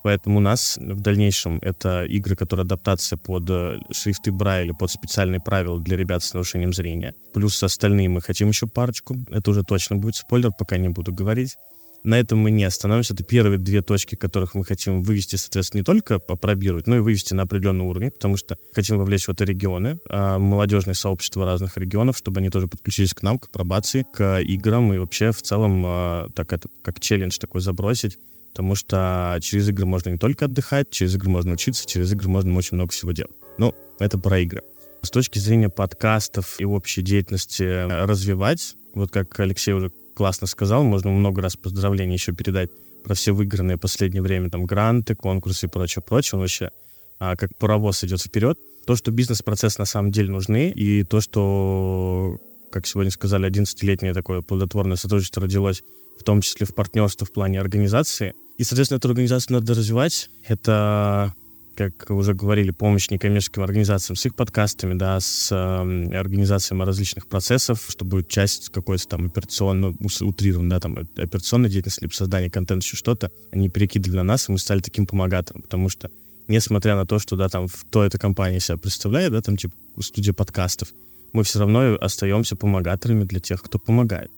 Поэтому 0.03 0.39
у 0.39 0.41
нас 0.41 0.79
в 0.79 1.01
дальнейшем 1.01 1.59
это 1.61 2.05
игры, 2.05 2.35
которые 2.35 2.65
адаптация 2.65 3.19
под 3.19 3.51
э, 3.51 3.79
шрифты 3.91 4.33
Брайля, 4.33 4.73
под 4.73 4.91
специальные 4.91 5.41
правила 5.41 5.79
для 5.79 5.97
ребят 5.97 6.23
с 6.23 6.33
нарушением 6.33 6.73
зрения. 6.73 7.15
Плюс 7.35 7.63
остальные 7.63 8.09
мы 8.09 8.23
хотим 8.23 8.49
еще 8.49 8.67
парочку. 8.67 9.17
Это 9.29 9.51
уже 9.51 9.63
точно 9.63 9.97
будет 9.97 10.17
спойлер, 10.17 10.53
пока 10.59 10.79
не 10.79 10.89
буду 10.89 11.13
говорить. 11.13 11.57
На 12.03 12.19
этом 12.19 12.39
мы 12.39 12.51
не 12.51 12.65
остановимся. 12.65 13.13
Это 13.15 13.25
первые 13.25 13.59
две 13.59 13.83
точки, 13.83 14.15
которых 14.15 14.55
мы 14.55 14.65
хотим 14.65 15.03
вывести, 15.03 15.37
соответственно, 15.37 15.81
не 15.81 15.85
только 15.85 16.19
попробировать, 16.19 16.87
но 16.87 16.97
и 16.97 17.01
вывести 17.01 17.35
на 17.35 17.43
определенный 17.43 17.85
уровень, 17.85 18.11
потому 18.11 18.37
что 18.37 18.57
хотим 18.73 18.99
вовлечь 18.99 19.27
в 19.27 19.29
это 19.31 19.45
регионы, 19.45 19.99
а, 20.09 20.39
молодежные 20.39 20.95
сообщества 20.95 21.45
разных 21.45 21.77
регионов, 21.77 22.17
чтобы 22.17 22.41
они 22.41 22.49
тоже 22.49 22.69
подключились 22.69 23.13
к 23.13 23.23
нам, 23.23 23.39
к 23.39 23.51
пробации, 23.51 24.07
к 24.13 24.41
играм 24.41 24.93
и 24.95 24.99
вообще 24.99 25.33
в 25.33 25.43
целом 25.43 25.83
а, 25.87 26.29
так 26.35 26.53
это 26.53 26.69
как 26.83 27.01
челлендж 27.01 27.39
такой 27.39 27.61
забросить, 27.61 28.19
потому 28.51 28.75
что 28.75 29.39
через 29.43 29.69
игры 29.69 29.85
можно 29.85 30.11
не 30.11 30.19
только 30.19 30.47
отдыхать, 30.47 30.91
через 30.91 31.15
игры 31.15 31.29
можно 31.29 31.53
учиться, 31.53 31.87
через 31.87 32.13
игры 32.13 32.29
можно 32.31 32.57
очень 32.57 32.77
много 32.77 32.93
всего 32.93 33.13
делать. 33.13 33.33
Ну, 33.59 33.75
это 33.99 34.19
про 34.19 34.39
игры. 34.41 34.63
С 35.03 35.11
точки 35.11 35.39
зрения 35.39 35.69
подкастов 35.69 36.57
и 36.61 36.65
общей 36.65 37.03
деятельности 37.03 37.87
развивать, 38.05 38.77
вот 38.95 39.11
как 39.11 39.39
Алексей 39.41 39.73
уже 39.73 39.91
классно 40.15 40.47
сказал, 40.47 40.83
можно 40.85 41.11
много 41.11 41.43
раз 41.43 41.57
поздравления 41.57 42.15
еще 42.15 42.33
передать 42.33 42.71
про 43.05 43.15
все 43.15 43.33
выигранные 43.33 43.77
в 43.77 43.81
последнее 43.81 44.23
время 44.23 44.51
там 44.51 44.67
гранты, 44.67 45.15
конкурсы 45.15 45.67
и 45.67 45.69
прочее, 45.69 46.03
прочее. 46.07 46.37
Он 46.37 46.41
вообще 46.41 46.71
а, 47.19 47.37
как 47.37 47.57
паровоз 47.59 48.03
идет 48.05 48.21
вперед. 48.21 48.59
То, 48.87 48.97
что 48.97 49.11
бизнес-процесс 49.11 49.79
на 49.79 49.85
самом 49.85 50.11
деле 50.11 50.31
нужны, 50.31 50.71
и 50.71 51.05
то, 51.05 51.21
что, 51.21 52.39
как 52.73 52.87
сегодня 52.87 53.11
сказали, 53.11 53.49
11-летнее 53.49 54.15
такое 54.15 54.41
плодотворное 54.41 54.97
сотрудничество 54.97 55.43
родилось, 55.43 55.83
в 56.19 56.25
том 56.25 56.41
числе 56.41 56.67
в 56.67 56.75
партнерство 56.75 57.27
в 57.27 57.33
плане 57.33 57.61
организации. 57.61 58.35
И, 58.59 58.65
соответственно, 58.65 58.99
эту 58.99 59.09
организацию 59.09 59.59
надо 59.59 59.75
развивать. 59.75 60.31
Это 60.47 61.35
как 61.77 62.11
уже 62.11 62.35
говорили, 62.35 62.71
помощь 62.71 63.11
некоммерческим 63.11 63.63
организациям 63.63 64.17
с 64.17 64.27
их 64.27 64.35
подкастами, 64.35 64.95
да, 64.95 65.19
с 65.21 65.51
э, 65.51 66.17
организацией 66.17 66.81
различных 66.81 67.27
процессов, 67.27 67.87
чтобы 67.89 68.25
часть 68.25 68.71
какой-то 68.71 69.09
там 69.09 69.27
операционно, 69.27 69.95
утрирован, 70.21 70.69
да, 70.69 70.81
там, 70.81 70.99
операционной 71.17 71.71
деятельности, 71.71 72.03
либо 72.03 72.13
создания 72.13 72.51
контента, 72.51 72.85
еще 72.85 72.97
что-то, 72.97 73.31
они 73.51 73.69
перекидывали 73.69 74.19
на 74.19 74.25
нас, 74.25 74.49
и 74.49 74.53
мы 74.53 74.59
стали 74.59 74.81
таким 74.81 75.07
помогатором, 75.07 75.63
потому 75.63 75.89
что, 75.89 76.11
несмотря 76.49 76.97
на 76.97 77.07
то, 77.07 77.19
что, 77.19 77.37
да, 77.37 77.49
там, 77.49 77.69
кто 77.69 78.05
эта 78.05 78.19
компания 78.19 78.61
себя 78.61 78.77
представляет, 78.77 79.33
да, 79.33 79.41
там, 79.41 79.57
типа, 79.57 79.75
студия 80.01 80.35
подкастов, 80.35 80.89
мы 81.33 81.45
все 81.45 81.61
равно 81.61 81.97
остаемся 82.01 82.57
помогаторами 82.57 83.25
для 83.25 83.41
тех, 83.41 83.63
кто 83.63 83.79
помогает. 83.79 84.31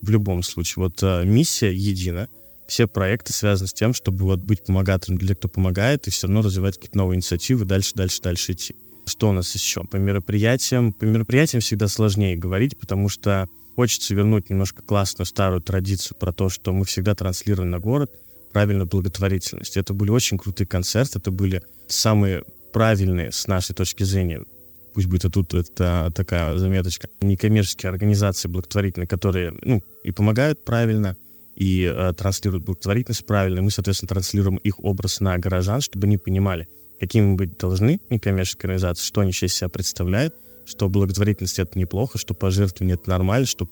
В 0.00 0.08
любом 0.08 0.42
случае. 0.42 0.84
Вот 0.84 1.02
э, 1.02 1.24
миссия 1.24 1.74
едина— 1.74 2.28
все 2.70 2.86
проекты 2.86 3.32
связаны 3.32 3.68
с 3.68 3.72
тем, 3.72 3.92
чтобы 3.92 4.24
вот 4.24 4.40
быть 4.40 4.64
помогатором 4.64 5.18
для 5.18 5.28
тех, 5.28 5.38
кто 5.38 5.48
помогает, 5.48 6.06
и 6.06 6.10
все 6.10 6.28
равно 6.28 6.42
развивать 6.42 6.76
какие-то 6.76 6.98
новые 6.98 7.16
инициативы, 7.16 7.64
дальше, 7.64 7.94
дальше, 7.96 8.22
дальше 8.22 8.52
идти. 8.52 8.76
Что 9.06 9.30
у 9.30 9.32
нас 9.32 9.52
еще? 9.54 9.82
По 9.84 9.96
мероприятиям. 9.96 10.92
По 10.92 11.04
мероприятиям 11.04 11.60
всегда 11.60 11.88
сложнее 11.88 12.36
говорить, 12.36 12.78
потому 12.78 13.08
что 13.08 13.48
хочется 13.74 14.14
вернуть 14.14 14.50
немножко 14.50 14.82
классную 14.82 15.26
старую 15.26 15.60
традицию 15.60 16.16
про 16.16 16.32
то, 16.32 16.48
что 16.48 16.72
мы 16.72 16.84
всегда 16.84 17.14
транслировали 17.14 17.68
на 17.68 17.80
город 17.80 18.12
правильную 18.52 18.86
благотворительность. 18.86 19.76
Это 19.76 19.92
были 19.92 20.10
очень 20.10 20.38
крутые 20.38 20.66
концерты, 20.66 21.18
это 21.18 21.32
были 21.32 21.62
самые 21.88 22.44
правильные 22.72 23.32
с 23.32 23.48
нашей 23.48 23.74
точки 23.74 24.04
зрения 24.04 24.44
пусть 24.92 25.06
будет 25.06 25.24
и 25.24 25.30
тут 25.30 25.54
это 25.54 26.12
такая 26.14 26.56
заметочка, 26.58 27.08
некоммерческие 27.20 27.90
организации 27.90 28.48
благотворительные, 28.48 29.06
которые 29.06 29.54
ну, 29.62 29.82
и 30.02 30.10
помогают 30.10 30.64
правильно, 30.64 31.16
и 31.60 31.84
э, 31.84 32.14
транслируют 32.14 32.64
благотворительность 32.64 33.26
правильно, 33.26 33.60
мы, 33.60 33.70
соответственно, 33.70 34.08
транслируем 34.08 34.56
их 34.56 34.82
образ 34.82 35.20
на 35.20 35.36
горожан, 35.36 35.82
чтобы 35.82 36.06
они 36.06 36.16
понимали, 36.16 36.68
какими 36.98 37.34
быть 37.34 37.58
должны 37.58 38.00
некоммерческие 38.08 38.68
организации, 38.68 39.04
что 39.04 39.20
они 39.20 39.32
сейчас 39.32 39.52
себя 39.52 39.68
представляют, 39.68 40.34
что 40.64 40.88
благотворительность— 40.88 41.58
это 41.58 41.78
неплохо, 41.78 42.16
что 42.16 42.32
пожертвование— 42.32 42.94
это 43.00 43.10
нормально, 43.10 43.46
что 43.46 43.68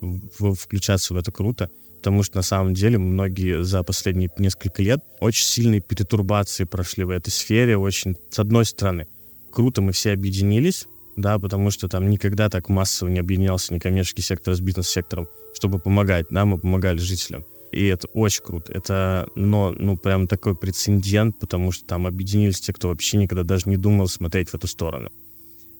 включаться 0.54 1.14
в 1.14 1.16
это 1.16 1.32
круто, 1.32 1.70
потому 1.96 2.22
что 2.22 2.36
на 2.36 2.42
самом 2.42 2.74
деле 2.74 2.98
многие 2.98 3.64
за 3.64 3.82
последние 3.82 4.28
несколько 4.36 4.82
лет 4.82 5.00
очень 5.20 5.46
сильные 5.46 5.80
перетурбации 5.80 6.64
прошли 6.64 7.04
в 7.04 7.10
этой 7.10 7.30
сфере, 7.30 7.78
очень, 7.78 8.16
с 8.28 8.38
одной 8.38 8.66
стороны, 8.66 9.06
круто 9.50 9.80
мы 9.80 9.92
все 9.92 10.12
объединились, 10.12 10.86
да, 11.16 11.38
потому 11.38 11.70
что 11.70 11.88
там 11.88 12.10
никогда 12.10 12.50
так 12.50 12.68
массово 12.68 13.08
не 13.08 13.18
объединялся 13.18 13.72
некоммерческий 13.72 14.22
сектор 14.22 14.54
с 14.54 14.60
бизнес-сектором, 14.60 15.26
чтобы 15.54 15.78
помогать, 15.78 16.26
да, 16.28 16.44
мы 16.44 16.58
помогали 16.58 16.98
жителям. 16.98 17.46
И 17.72 17.86
это 17.86 18.08
очень 18.08 18.42
круто. 18.42 18.72
Это, 18.72 19.28
но, 19.34 19.74
ну, 19.78 19.96
прям 19.96 20.26
такой 20.26 20.54
прецедент, 20.54 21.38
потому 21.38 21.72
что 21.72 21.84
там 21.84 22.06
объединились 22.06 22.60
те, 22.60 22.72
кто 22.72 22.88
вообще 22.88 23.18
никогда 23.18 23.44
даже 23.44 23.68
не 23.68 23.76
думал 23.76 24.08
смотреть 24.08 24.50
в 24.50 24.54
эту 24.54 24.66
сторону. 24.66 25.10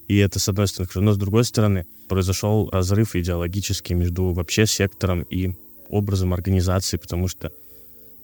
И 0.07 0.17
это, 0.17 0.39
с 0.39 0.49
одной 0.49 0.69
стороны, 0.69 1.05
Но 1.05 1.13
с 1.13 1.19
другой 1.19 1.45
стороны, 1.45 1.87
произошел 2.09 2.69
разрыв 2.71 3.15
идеологический 3.15 3.95
между 3.95 4.33
вообще 4.33 4.67
сектором 4.67 5.23
и 5.23 5.55
образом 5.89 6.33
организации, 6.33 6.97
потому 6.97 7.29
что 7.29 7.53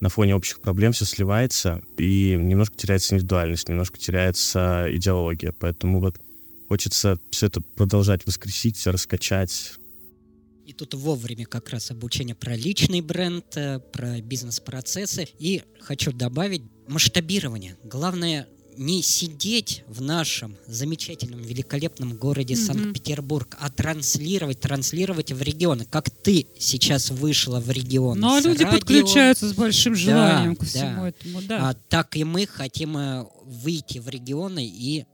на 0.01 0.09
фоне 0.09 0.35
общих 0.35 0.61
проблем 0.61 0.93
все 0.93 1.05
сливается, 1.05 1.83
и 1.97 2.37
немножко 2.39 2.77
теряется 2.77 3.15
индивидуальность, 3.15 3.69
немножко 3.69 3.99
теряется 3.99 4.87
идеология. 4.91 5.55
Поэтому 5.59 6.01
вот 6.01 6.17
хочется 6.69 7.19
все 7.31 7.47
это 7.47 7.61
продолжать 7.61 8.27
воскресить, 8.27 8.87
раскачать, 8.87 9.75
и 10.67 10.73
тут 10.73 10.95
вовремя 10.95 11.47
как 11.47 11.71
раз 11.71 11.91
обучение 11.91 12.35
про 12.35 12.57
личный 12.57 13.01
бренд, 13.01 13.45
э, 13.57 13.79
про 13.79 14.21
бизнес-процессы. 14.21 15.29
И 15.39 15.63
хочу 15.81 16.13
добавить 16.13 16.63
масштабирование. 16.89 17.77
Главное 17.85 18.49
не 18.77 19.03
сидеть 19.03 19.85
в 19.87 20.03
нашем 20.03 20.57
замечательном, 20.67 21.41
великолепном 21.41 22.17
городе 22.17 22.55
mm-hmm. 22.55 22.67
Санкт-Петербург, 22.67 23.57
а 23.61 23.71
транслировать, 23.71 24.61
транслировать 24.61 25.33
в 25.33 25.41
регионы. 25.43 25.87
Как 25.89 26.11
ты 26.11 26.47
сейчас 26.59 27.11
вышла 27.11 27.61
в 27.61 27.71
регион. 27.71 28.19
Ну, 28.19 28.35
а 28.35 28.41
люди 28.41 28.63
радио. 28.63 28.79
подключаются 28.79 29.49
с 29.49 29.53
большим 29.53 29.95
желанием 29.95 30.55
да, 30.55 30.65
к 30.65 30.69
всему 30.69 31.03
да. 31.03 31.09
этому, 31.09 31.43
да. 31.43 31.71
А, 31.71 31.75
так 31.75 32.17
и 32.17 32.25
мы 32.25 32.47
хотим 32.47 32.97
э, 32.97 33.27
выйти 33.45 33.99
в 33.99 34.09
регионы 34.09 34.67
и 34.67 35.05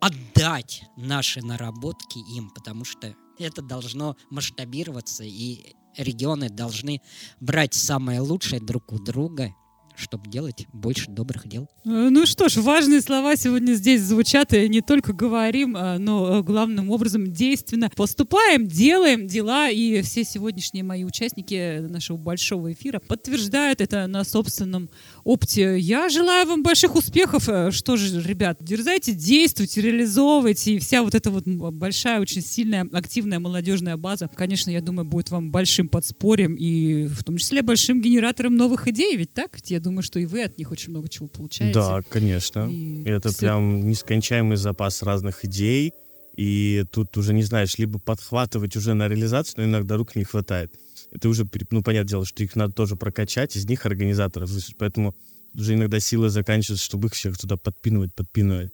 отдать 0.00 0.82
наши 0.96 1.42
наработки 1.42 2.18
им, 2.36 2.50
потому 2.50 2.84
что 2.84 3.14
это 3.44 3.62
должно 3.62 4.16
масштабироваться, 4.30 5.24
и 5.24 5.74
регионы 5.96 6.48
должны 6.48 7.00
брать 7.40 7.74
самое 7.74 8.20
лучшее 8.20 8.60
друг 8.60 8.92
у 8.92 8.98
друга 8.98 9.54
чтобы 10.00 10.28
делать 10.28 10.66
больше 10.72 11.10
добрых 11.10 11.46
дел. 11.46 11.68
Э, 11.84 12.08
ну 12.10 12.26
что 12.26 12.48
ж, 12.48 12.56
важные 12.56 13.00
слова 13.00 13.36
сегодня 13.36 13.74
здесь 13.74 14.02
звучат, 14.02 14.52
и 14.54 14.68
не 14.68 14.80
только 14.80 15.12
говорим, 15.12 15.76
а, 15.76 15.98
но 15.98 16.38
э, 16.38 16.42
главным 16.42 16.90
образом 16.90 17.32
действенно 17.32 17.90
поступаем, 17.94 18.66
делаем 18.66 19.26
дела, 19.26 19.68
и 19.70 20.00
все 20.02 20.24
сегодняшние 20.24 20.84
мои 20.84 21.04
участники 21.04 21.80
нашего 21.80 22.16
большого 22.16 22.72
эфира 22.72 22.98
подтверждают 22.98 23.80
это 23.80 24.06
на 24.06 24.24
собственном 24.24 24.90
опыте. 25.24 25.78
Я 25.78 26.08
желаю 26.08 26.46
вам 26.46 26.62
больших 26.62 26.96
успехов. 26.96 27.48
Э, 27.48 27.70
что 27.70 27.96
же, 27.96 28.22
ребят, 28.22 28.58
дерзайте, 28.60 29.12
действуйте, 29.12 29.80
реализовывайте, 29.80 30.74
и 30.74 30.78
вся 30.78 31.02
вот 31.02 31.14
эта 31.14 31.30
вот 31.30 31.46
большая, 31.46 32.20
очень 32.20 32.42
сильная, 32.42 32.88
активная 32.92 33.38
молодежная 33.38 33.96
база, 33.96 34.28
конечно, 34.34 34.70
я 34.70 34.80
думаю, 34.80 35.04
будет 35.04 35.30
вам 35.30 35.50
большим 35.50 35.88
подспорьем 35.88 36.54
и 36.54 37.06
в 37.06 37.24
том 37.24 37.36
числе 37.36 37.62
большим 37.62 38.00
генератором 38.00 38.56
новых 38.56 38.88
идей, 38.88 39.16
ведь 39.16 39.32
так? 39.32 39.58
Я 39.66 39.80
думаю, 39.80 39.89
думаю, 39.90 40.02
что 40.02 40.18
и 40.18 40.26
вы 40.26 40.42
от 40.44 40.58
них 40.58 40.70
очень 40.72 40.90
много 40.90 41.08
чего 41.08 41.28
получаете. 41.28 41.74
Да, 41.74 42.00
конечно. 42.08 42.68
И 42.70 43.02
Это 43.04 43.28
всё- 43.28 43.38
прям 43.38 43.88
нескончаемый 43.88 44.56
запас 44.56 45.02
разных 45.02 45.44
идей, 45.44 45.92
и 46.36 46.84
тут 46.92 47.16
уже 47.18 47.34
не 47.34 47.42
знаешь, 47.42 47.78
либо 47.78 47.98
подхватывать 47.98 48.76
уже 48.76 48.94
на 48.94 49.08
реализацию, 49.08 49.54
но 49.58 49.64
иногда 49.64 49.96
рук 49.96 50.16
не 50.16 50.24
хватает. 50.24 50.74
Это 51.12 51.28
уже, 51.28 51.44
ну, 51.70 51.82
понятное 51.82 52.08
дело, 52.08 52.24
что 52.24 52.42
их 52.44 52.56
надо 52.56 52.72
тоже 52.72 52.96
прокачать, 52.96 53.56
из 53.56 53.66
них 53.68 53.84
организаторов 53.86 54.50
поэтому 54.78 55.14
уже 55.54 55.74
иногда 55.74 55.98
силы 56.00 56.30
заканчиваются, 56.30 56.84
чтобы 56.86 57.08
их 57.08 57.14
всех 57.14 57.36
туда 57.36 57.56
подпинывать, 57.56 58.14
подпинывать. 58.14 58.70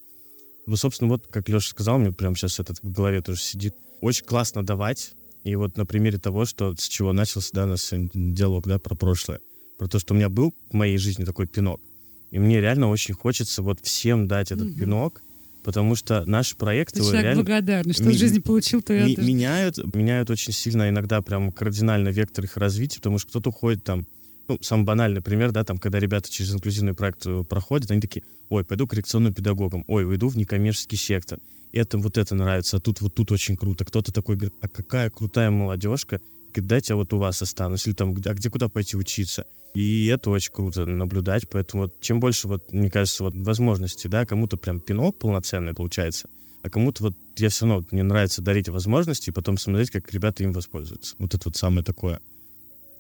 Ну, 0.66 0.76
собственно, 0.76 1.10
вот, 1.10 1.26
как 1.28 1.48
Леша 1.48 1.70
сказал, 1.70 1.98
мне 1.98 2.12
прямо 2.12 2.36
сейчас 2.36 2.60
этот 2.60 2.78
в 2.82 2.90
голове 2.92 3.22
тоже 3.22 3.40
сидит. 3.40 3.74
Очень 4.02 4.26
классно 4.26 4.62
давать, 4.66 5.12
и 5.44 5.54
вот 5.56 5.76
на 5.78 5.86
примере 5.86 6.18
того, 6.18 6.44
что 6.44 6.74
с 6.76 6.86
чего 6.88 7.12
начался, 7.12 7.50
да, 7.54 7.66
наш 7.66 7.88
диалог, 8.14 8.66
да, 8.66 8.78
про 8.78 8.94
прошлое, 8.94 9.40
про 9.78 9.88
то, 9.88 9.98
что 9.98 10.14
у 10.14 10.16
меня 10.16 10.28
был 10.28 10.54
в 10.70 10.74
моей 10.74 10.98
жизни 10.98 11.24
такой 11.24 11.46
пинок, 11.46 11.80
и 12.30 12.38
мне 12.38 12.60
реально 12.60 12.88
очень 12.88 13.14
хочется 13.14 13.62
вот 13.62 13.80
всем 13.80 14.26
дать 14.28 14.52
этот 14.52 14.68
Мгм. 14.70 14.78
пинок, 14.78 15.22
потому 15.64 15.94
что 15.96 16.24
наш 16.26 16.56
проект 16.56 16.94
Ты 16.94 17.00
его 17.00 17.08
человек 17.08 17.24
реально 17.24 17.42
благодарный, 17.42 17.92
что 17.92 18.04
ми- 18.04 18.14
в 18.14 18.18
жизни 18.18 18.38
получил, 18.40 18.82
то 18.82 18.92
ми- 18.92 19.12
это... 19.12 19.22
меняют, 19.22 19.94
меняют 19.94 20.30
очень 20.30 20.52
сильно, 20.52 20.88
иногда 20.88 21.20
прям 21.22 21.52
кардинально 21.52 22.08
вектор 22.08 22.44
их 22.44 22.56
развития, 22.56 22.98
потому 22.98 23.18
что 23.18 23.28
кто-то 23.30 23.50
уходит 23.50 23.84
там, 23.84 24.06
ну, 24.48 24.58
самый 24.62 24.84
банальный 24.84 25.20
пример, 25.22 25.50
да, 25.52 25.64
там, 25.64 25.78
когда 25.78 25.98
ребята 25.98 26.30
через 26.30 26.54
инклюзивный 26.54 26.94
проект 26.94 27.26
э, 27.26 27.42
проходят, 27.48 27.90
они 27.90 28.00
такие, 28.00 28.22
ой, 28.48 28.64
пойду 28.64 28.86
коррекционным 28.86 29.34
педагогом, 29.34 29.84
ой, 29.88 30.04
уйду 30.04 30.28
в 30.28 30.36
некоммерческий 30.36 30.96
сектор, 30.96 31.40
это 31.72 31.98
вот 31.98 32.16
это 32.16 32.34
нравится, 32.34 32.76
а 32.76 32.80
тут 32.80 33.00
вот 33.00 33.14
тут 33.14 33.32
очень 33.32 33.56
круто. 33.56 33.84
Кто-то 33.84 34.12
такой 34.12 34.36
говорит, 34.36 34.54
а 34.62 34.68
какая 34.68 35.10
крутая 35.10 35.50
молодежка, 35.50 36.20
говорит, 36.62 36.88
я 36.88 36.96
вот 36.96 37.12
у 37.12 37.18
вас 37.18 37.42
останусь, 37.42 37.86
или 37.86 37.94
там, 37.94 38.14
а 38.24 38.34
где 38.34 38.50
куда 38.50 38.68
пойти 38.68 38.96
учиться. 38.96 39.46
И 39.74 40.06
это 40.06 40.30
очень 40.30 40.52
круто 40.52 40.86
наблюдать, 40.86 41.48
поэтому 41.48 41.84
вот 41.84 42.00
чем 42.00 42.18
больше, 42.18 42.48
вот, 42.48 42.72
мне 42.72 42.90
кажется, 42.90 43.24
вот 43.24 43.34
возможностей, 43.36 44.08
да, 44.08 44.24
кому-то 44.24 44.56
прям 44.56 44.80
пинок 44.80 45.18
полноценный 45.18 45.74
получается, 45.74 46.28
а 46.62 46.70
кому-то 46.70 47.04
вот 47.04 47.14
я 47.36 47.50
все 47.50 47.66
равно, 47.66 47.86
мне 47.90 48.02
нравится 48.02 48.42
дарить 48.42 48.68
возможности 48.68 49.30
и 49.30 49.32
потом 49.32 49.58
смотреть, 49.58 49.90
как 49.90 50.12
ребята 50.12 50.42
им 50.42 50.52
воспользуются. 50.52 51.14
Вот 51.18 51.34
это 51.34 51.48
вот 51.48 51.56
самое 51.56 51.84
такое 51.84 52.20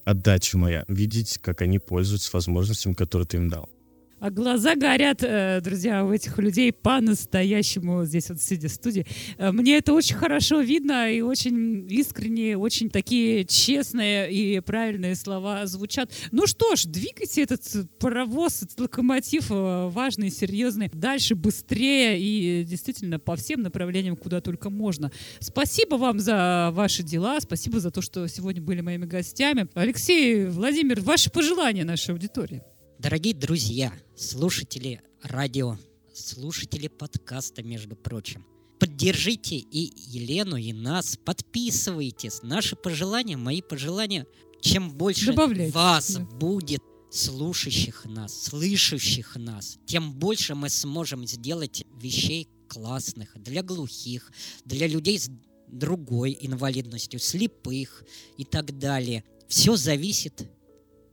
отдача 0.04 0.56
моя. 0.56 0.84
Видеть, 0.88 1.38
как 1.38 1.62
они 1.62 1.78
пользуются 1.78 2.30
возможностями, 2.32 2.94
которые 2.94 3.26
ты 3.26 3.38
им 3.38 3.48
дал. 3.48 3.68
А 4.18 4.30
глаза 4.30 4.76
горят, 4.76 5.22
э, 5.22 5.60
друзья, 5.62 6.02
у 6.02 6.10
этих 6.10 6.38
людей 6.38 6.72
по-настоящему 6.72 8.06
здесь 8.06 8.30
вот 8.30 8.40
сидя 8.40 8.68
в 8.68 8.72
студии. 8.72 9.06
Э, 9.36 9.52
Мне 9.52 9.76
это 9.76 9.92
очень 9.92 10.16
хорошо 10.16 10.60
видно 10.62 11.12
и 11.12 11.20
очень 11.20 11.86
искренне, 11.90 12.56
очень 12.56 12.88
такие 12.88 13.44
честные 13.44 14.32
и 14.32 14.60
правильные 14.60 15.16
слова 15.16 15.66
звучат. 15.66 16.10
Ну 16.32 16.46
что 16.46 16.76
ж, 16.76 16.84
двигайте 16.86 17.42
этот 17.42 17.62
паровоз, 17.98 18.62
этот 18.62 18.80
локомотив 18.80 19.50
э, 19.50 19.88
важный, 19.90 20.30
серьезный, 20.30 20.90
дальше 20.94 21.34
быстрее 21.34 22.18
и 22.18 22.64
действительно 22.64 23.18
по 23.18 23.36
всем 23.36 23.60
направлениям, 23.60 24.16
куда 24.16 24.40
только 24.40 24.70
можно. 24.70 25.12
Спасибо 25.40 25.96
вам 25.96 26.20
за 26.20 26.70
ваши 26.72 27.02
дела, 27.02 27.38
спасибо 27.40 27.80
за 27.80 27.90
то, 27.90 28.00
что 28.00 28.26
сегодня 28.28 28.62
были 28.62 28.80
моими 28.80 29.04
гостями. 29.04 29.68
Алексей, 29.74 30.46
Владимир, 30.46 31.02
ваши 31.02 31.30
пожелания 31.30 31.84
нашей 31.84 32.12
аудитории. 32.12 32.62
Дорогие 33.06 33.34
друзья, 33.34 33.92
слушатели 34.16 35.00
радио, 35.22 35.78
слушатели 36.12 36.88
подкаста, 36.88 37.62
между 37.62 37.94
прочим, 37.94 38.44
поддержите 38.80 39.58
и 39.58 39.92
Елену, 40.08 40.56
и 40.56 40.72
нас, 40.72 41.16
подписывайтесь. 41.16 42.42
Наши 42.42 42.74
пожелания, 42.74 43.36
мои 43.36 43.62
пожелания, 43.62 44.26
чем 44.60 44.90
больше 44.90 45.26
Добавляйте, 45.26 45.72
вас 45.72 46.16
да. 46.16 46.24
будет 46.24 46.82
слушающих 47.12 48.06
нас, 48.06 48.46
слышащих 48.46 49.36
нас, 49.36 49.78
тем 49.86 50.12
больше 50.12 50.56
мы 50.56 50.68
сможем 50.68 51.28
сделать 51.28 51.84
вещей 52.02 52.48
классных 52.66 53.40
для 53.40 53.62
глухих, 53.62 54.32
для 54.64 54.88
людей 54.88 55.20
с 55.20 55.30
другой 55.68 56.36
инвалидностью, 56.40 57.20
слепых 57.20 58.02
и 58.36 58.44
так 58.44 58.76
далее. 58.80 59.22
Все 59.46 59.76
зависит 59.76 60.50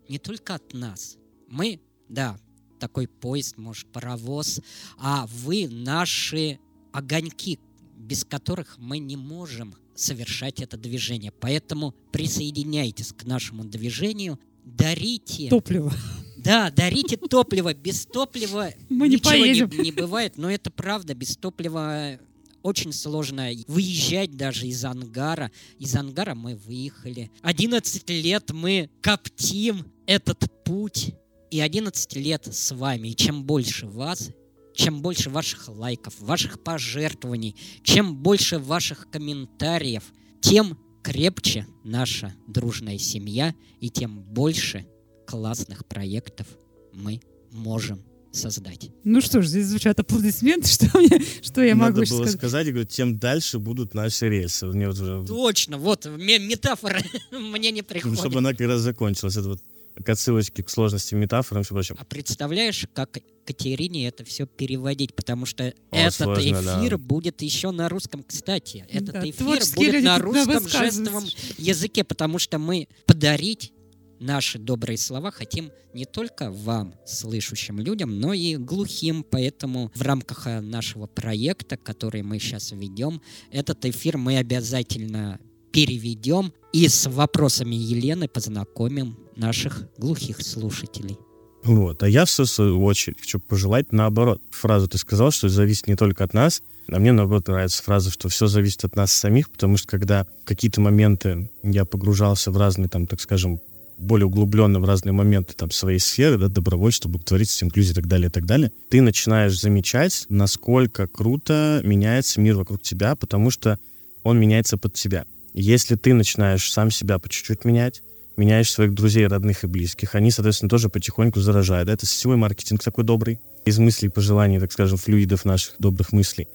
не 0.10 0.17
только 0.17 0.56
от 0.56 0.73
нас. 0.73 1.17
Мы, 1.47 1.79
да, 2.10 2.38
такой 2.79 3.08
поезд, 3.08 3.58
может, 3.58 3.91
паровоз, 3.91 4.60
а 4.97 5.25
вы 5.27 5.67
наши 5.67 6.60
огоньки, 6.91 7.60
без 7.97 8.25
которых 8.25 8.77
мы 8.77 8.99
не 8.99 9.15
можем 9.15 9.75
совершать 9.95 10.62
это 10.62 10.77
движение. 10.77 11.32
Поэтому 11.32 11.93
присоединяйтесь 12.12 13.13
к 13.13 13.23
нашему 13.25 13.63
движению, 13.63 14.39
дарите, 14.65 15.49
Топливо. 15.49 15.93
да, 16.38 16.71
дарите 16.71 17.17
топливо. 17.17 17.73
Без 17.73 18.06
топлива 18.06 18.71
Мы 18.89 19.08
не 19.08 19.15
ничего 19.15 19.29
поедем. 19.32 19.69
не 19.82 19.91
бывает, 19.91 20.38
но 20.38 20.51
это 20.51 20.71
правда. 20.71 21.13
Без 21.13 21.38
топлива 21.38 22.19
очень 22.63 22.93
сложно 22.93 23.49
выезжать 23.67 24.36
даже 24.36 24.67
из 24.67 24.84
ангара. 24.84 25.51
Из 25.79 25.95
ангара 25.95 26.34
мы 26.34 26.56
выехали. 26.56 27.32
11 27.41 28.10
лет 28.10 28.51
мы 28.51 28.89
коптим 29.01 29.86
этот 30.06 30.63
путь. 30.63 31.13
И 31.53 31.59
11 31.59 32.15
лет 32.15 32.47
с 32.51 32.71
вами. 32.71 33.09
И 33.09 33.15
чем 33.15 33.43
больше 33.43 33.85
вас, 33.85 34.31
чем 34.73 35.03
больше 35.03 35.29
ваших 35.29 35.67
лайков, 35.69 36.19
ваших 36.19 36.63
пожертвований, 36.63 37.55
чем 37.83 38.17
больше 38.17 38.57
ваших 38.57 39.07
комментариев, 39.11 40.01
тем 40.41 40.79
крепче 41.03 41.67
наша 41.83 42.33
дружная 42.47 42.97
семья 42.97 43.53
и 43.79 43.91
тем 43.91 44.23
больше 44.23 44.87
классных 45.27 45.85
проектов 45.85 46.47
мы 46.91 47.21
можем 47.51 48.01
создать. 48.31 48.89
Ну 49.03 49.21
что 49.21 49.43
ж, 49.43 49.45
здесь 49.45 49.67
звучат 49.67 49.99
аплодисменты, 49.99 50.67
что, 50.71 50.85
мне, 50.97 51.21
что 51.43 51.61
я 51.61 51.75
Надо 51.75 51.91
могу 51.91 52.01
еще 52.01 52.13
было 52.15 52.21
сказать. 52.23 52.39
сказать, 52.39 52.65
я 52.65 52.71
говорю, 52.73 52.87
тем 52.87 53.19
дальше 53.19 53.59
будут 53.59 53.93
наши 53.93 54.27
рельсы. 54.27 54.65
Мне 54.65 54.87
вот 54.87 54.99
уже- 54.99 55.23
Точно, 55.27 55.77
вот 55.77 56.07
ме- 56.07 56.39
метафора 56.39 56.99
мне 57.31 57.69
не 57.69 57.81
ну, 57.81 57.87
приходит. 57.87 58.17
чтобы 58.17 58.39
она 58.39 58.53
как 58.53 58.61
раз 58.61 58.81
закончилась. 58.81 59.37
Это 59.37 59.49
вот 59.49 59.61
к 60.01 60.10
отсылочке 60.10 60.63
к 60.63 60.69
сложности 60.69 61.15
метафор 61.15 61.60
и 61.60 61.63
всем 61.63 61.75
прочим. 61.75 61.95
А 61.99 62.06
представляешь, 62.06 62.88
как 62.93 63.19
Катерине 63.45 64.08
это 64.08 64.23
все 64.23 64.45
переводить, 64.47 65.13
потому 65.15 65.45
что 65.45 65.65
О, 65.65 65.73
этот 65.91 66.15
сложно, 66.15 66.62
да. 66.62 66.79
эфир 66.79 66.97
будет 66.97 67.41
еще 67.41 67.71
на 67.71 67.89
русском, 67.89 68.23
кстати. 68.23 68.86
Этот 68.89 69.15
Да, 69.15 69.29
эфир 69.29 69.62
будет 69.75 70.03
на 70.03 70.19
русском 70.19 70.67
жестовом 70.67 71.25
языке, 71.58 72.03
потому 72.03 72.39
что 72.39 72.58
мы 72.58 72.88
подарить 73.06 73.73
наши 74.19 74.58
добрые 74.58 74.97
слова 74.97 75.32
хотим 75.32 75.71
не 75.93 76.06
только 76.06 76.49
вам, 76.49 76.95
слышащим 77.06 77.79
людям, 77.79 78.19
но 78.19 78.34
и 78.34 78.56
глухим. 78.56 79.23
Поэтому 79.29 79.91
в 79.93 80.01
рамках 80.01 80.47
э, 80.47 80.62
нашего 80.62 81.08
проекта, 81.08 81.77
который 81.77 82.23
мы 82.23 82.39
сейчас 82.39 82.71
ведем, 82.71 83.21
этот 83.51 83.86
эфир 83.86 84.17
мы 84.17 84.38
обязательно 84.38 85.39
переведем 85.73 86.53
и 86.71 86.88
с 86.88 87.09
вопросами 87.09 87.75
Елены 87.75 88.29
познакомим 88.29 89.17
наших 89.36 89.83
глухих 89.97 90.41
слушателей. 90.41 91.17
Вот. 91.63 92.03
А 92.03 92.09
я, 92.09 92.25
в 92.25 92.29
свою 92.29 92.83
очередь, 92.83 93.19
хочу 93.19 93.39
пожелать 93.39 93.91
наоборот. 93.91 94.41
Фразу 94.51 94.88
ты 94.88 94.97
сказал, 94.97 95.31
что 95.31 95.49
зависит 95.49 95.88
не 95.88 95.95
только 95.95 96.23
от 96.23 96.33
нас, 96.33 96.62
а 96.91 96.99
мне, 96.99 97.12
наоборот, 97.12 97.47
нравится 97.47 97.81
фраза, 97.81 98.12
что 98.12 98.29
все 98.29 98.47
зависит 98.47 98.83
от 98.83 98.95
нас 98.95 99.12
самих, 99.12 99.49
потому 99.49 99.77
что 99.77 99.88
когда 99.88 100.27
какие-то 100.45 100.81
моменты 100.81 101.49
я 101.63 101.86
погружался 101.86 102.51
в 102.51 102.57
разные, 102.57 102.89
там, 102.89 103.07
так 103.07 103.21
скажем, 103.21 103.59
более 103.97 104.25
углубленно 104.25 104.79
в 104.79 104.86
разные 104.86 105.13
моменты 105.13 105.53
там 105.53 105.71
своей 105.71 105.99
сферы, 105.99 106.38
да, 106.38 106.49
добровольчества, 106.49 107.09
благотворительности, 107.09 107.63
инклюзии 107.63 107.91
и 107.91 107.95
так 107.95 108.07
далее, 108.07 108.27
и 108.27 108.31
так 108.31 108.45
далее, 108.45 108.71
ты 108.89 109.01
начинаешь 109.01 109.59
замечать, 109.59 110.25
насколько 110.29 111.07
круто 111.07 111.81
меняется 111.83 112.41
мир 112.41 112.57
вокруг 112.57 112.81
тебя, 112.81 113.15
потому 113.15 113.49
что 113.49 113.79
он 114.23 114.39
меняется 114.39 114.77
под 114.77 114.93
тебя. 114.93 115.25
Если 115.53 115.95
ты 115.95 116.13
начинаешь 116.13 116.71
сам 116.71 116.89
себя 116.89 117.19
по 117.19 117.29
чуть-чуть 117.29 117.63
менять, 117.63 118.01
меняешь 118.37 118.71
своих 118.71 118.93
друзей, 118.93 119.27
родных 119.27 119.63
и 119.63 119.67
близких, 119.67 120.15
они, 120.15 120.31
соответственно, 120.31 120.69
тоже 120.69 120.89
потихоньку 120.89 121.39
заражают. 121.39 121.89
Это 121.89 122.05
сетевой 122.05 122.37
маркетинг 122.37 122.83
такой 122.83 123.03
добрый, 123.03 123.39
из 123.65 123.77
мыслей, 123.77 124.09
пожеланий, 124.09 124.59
так 124.59 124.71
скажем, 124.71 124.97
флюидов 124.97 125.45
наших 125.45 125.75
добрых 125.77 126.11
мыслей. 126.11 126.47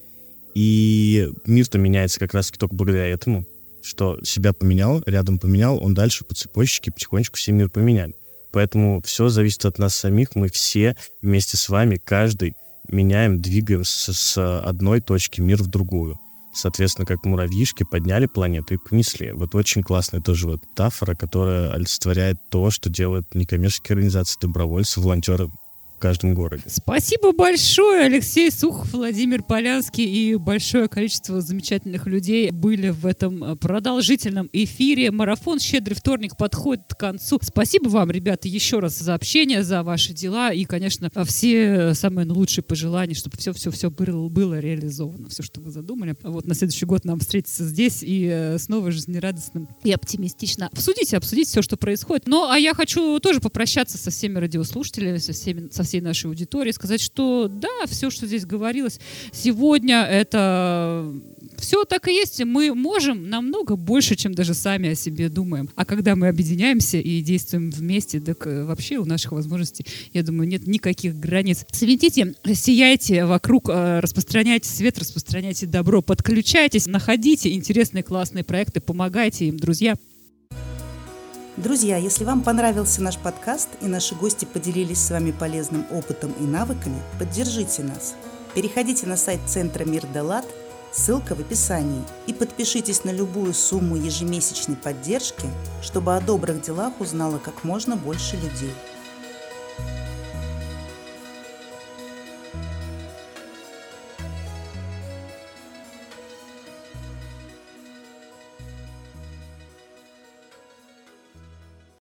И 0.54 1.30
мир-то 1.46 1.78
меняется 1.78 2.18
как 2.18 2.34
раз 2.34 2.50
только 2.50 2.74
благодаря 2.74 3.06
этому, 3.06 3.46
что 3.82 4.18
себя 4.24 4.52
поменял, 4.52 5.02
рядом 5.06 5.38
поменял, 5.38 5.82
он 5.82 5.94
дальше 5.94 6.24
по 6.24 6.34
цепочке 6.34 6.90
потихонечку 6.90 7.36
все 7.36 7.52
мир 7.52 7.70
поменяли. 7.70 8.14
Поэтому 8.50 9.00
все 9.02 9.28
зависит 9.28 9.64
от 9.64 9.78
нас 9.78 9.94
самих, 9.94 10.34
мы 10.34 10.48
все 10.48 10.96
вместе 11.22 11.56
с 11.56 11.68
вами, 11.68 12.00
каждый 12.02 12.54
меняем, 12.88 13.40
двигаем 13.40 13.84
с, 13.84 14.12
с 14.12 14.60
одной 14.60 15.00
точки 15.00 15.40
мир 15.40 15.62
в 15.62 15.68
другую. 15.68 16.18
Соответственно, 16.52 17.06
как 17.06 17.24
муравьишки 17.24 17.84
подняли 17.84 18.26
планету 18.26 18.74
и 18.74 18.78
понесли. 18.78 19.32
Вот 19.32 19.54
очень 19.54 19.82
классная 19.82 20.20
тоже 20.20 20.46
вот 20.48 20.62
метафора, 20.62 21.14
которая 21.14 21.72
олицетворяет 21.72 22.38
то, 22.50 22.70
что 22.70 22.90
делают 22.90 23.34
некоммерческие 23.34 23.94
организации, 23.94 24.40
добровольцы, 24.40 25.00
волонтеры 25.00 25.48
каждом 25.98 26.34
городе. 26.34 26.62
Спасибо 26.66 27.32
большое, 27.32 28.06
Алексей 28.06 28.50
Сухов, 28.50 28.92
Владимир 28.92 29.42
Полянский 29.42 30.04
и 30.04 30.36
большое 30.36 30.88
количество 30.88 31.40
замечательных 31.40 32.06
людей 32.06 32.50
были 32.50 32.90
в 32.90 33.06
этом 33.06 33.44
э, 33.44 33.56
продолжительном 33.56 34.48
эфире. 34.52 35.10
Марафон 35.10 35.58
«Щедрый 35.58 35.96
вторник» 35.96 36.36
подходит 36.36 36.84
к 36.88 36.98
концу. 36.98 37.38
Спасибо 37.42 37.88
вам, 37.88 38.10
ребята, 38.10 38.48
еще 38.48 38.78
раз 38.78 38.98
за 38.98 39.14
общение, 39.14 39.62
за 39.62 39.82
ваши 39.82 40.12
дела 40.12 40.52
и, 40.52 40.64
конечно, 40.64 41.10
все 41.24 41.94
самые 41.94 42.26
лучшие 42.28 42.62
пожелания, 42.62 43.14
чтобы 43.14 43.36
все-все-все 43.36 43.90
было, 43.90 44.58
реализовано, 44.58 45.28
все, 45.28 45.42
что 45.42 45.60
вы 45.60 45.70
задумали. 45.70 46.16
Вот 46.22 46.46
на 46.46 46.54
следующий 46.54 46.86
год 46.86 47.04
нам 47.04 47.20
встретиться 47.20 47.64
здесь 47.64 48.02
и 48.02 48.28
э, 48.30 48.58
снова 48.58 48.90
жизнерадостным 48.90 49.68
и 49.84 49.92
оптимистично 49.92 50.68
обсудить, 50.68 51.14
обсудить 51.14 51.48
все, 51.48 51.62
что 51.62 51.76
происходит. 51.76 52.26
Ну, 52.26 52.48
а 52.48 52.58
я 52.58 52.74
хочу 52.74 53.18
тоже 53.20 53.40
попрощаться 53.40 53.98
со 53.98 54.10
всеми 54.10 54.38
радиослушателями, 54.38 55.18
со, 55.18 55.32
всеми, 55.32 55.68
со 55.70 55.82
всей 55.88 56.00
нашей 56.00 56.26
аудиторией, 56.26 56.72
сказать, 56.72 57.00
что 57.00 57.48
да, 57.48 57.86
все, 57.86 58.10
что 58.10 58.26
здесь 58.26 58.44
говорилось 58.44 59.00
сегодня, 59.32 60.04
это 60.04 61.12
все 61.58 61.84
так 61.84 62.08
и 62.08 62.12
есть. 62.12 62.42
Мы 62.44 62.74
можем 62.74 63.28
намного 63.28 63.76
больше, 63.76 64.16
чем 64.16 64.34
даже 64.34 64.54
сами 64.54 64.90
о 64.90 64.94
себе 64.94 65.28
думаем. 65.28 65.68
А 65.74 65.84
когда 65.84 66.14
мы 66.14 66.28
объединяемся 66.28 66.98
и 66.98 67.20
действуем 67.22 67.70
вместе, 67.70 68.20
так 68.20 68.46
э, 68.46 68.64
вообще 68.64 68.98
у 68.98 69.04
наших 69.04 69.32
возможностей, 69.32 69.86
я 70.12 70.22
думаю, 70.22 70.48
нет 70.48 70.66
никаких 70.66 71.18
границ. 71.18 71.64
Светите, 71.72 72.34
сияйте 72.54 73.24
вокруг, 73.24 73.68
э, 73.70 74.00
распространяйте 74.00 74.68
свет, 74.68 74.98
распространяйте 74.98 75.66
добро, 75.66 76.02
подключайтесь, 76.02 76.86
находите 76.86 77.52
интересные 77.52 78.02
классные 78.02 78.44
проекты, 78.44 78.80
помогайте 78.80 79.46
им, 79.46 79.56
друзья. 79.56 79.96
Друзья, 81.58 81.96
если 81.96 82.22
вам 82.22 82.42
понравился 82.42 83.02
наш 83.02 83.18
подкаст 83.18 83.68
и 83.80 83.88
наши 83.88 84.14
гости 84.14 84.44
поделились 84.44 85.04
с 85.04 85.10
вами 85.10 85.32
полезным 85.32 85.86
опытом 85.90 86.30
и 86.38 86.44
навыками, 86.44 87.02
поддержите 87.18 87.82
нас. 87.82 88.14
Переходите 88.54 89.08
на 89.08 89.16
сайт 89.16 89.40
Центра 89.46 89.84
Мир 89.84 90.06
Далат, 90.06 90.46
ссылка 90.92 91.34
в 91.34 91.40
описании, 91.40 92.04
и 92.28 92.32
подпишитесь 92.32 93.02
на 93.02 93.10
любую 93.10 93.54
сумму 93.54 93.96
ежемесячной 93.96 94.76
поддержки, 94.76 95.48
чтобы 95.82 96.14
о 96.14 96.20
добрых 96.20 96.62
делах 96.62 96.92
узнало 97.00 97.38
как 97.38 97.64
можно 97.64 97.96
больше 97.96 98.36
людей. 98.36 98.72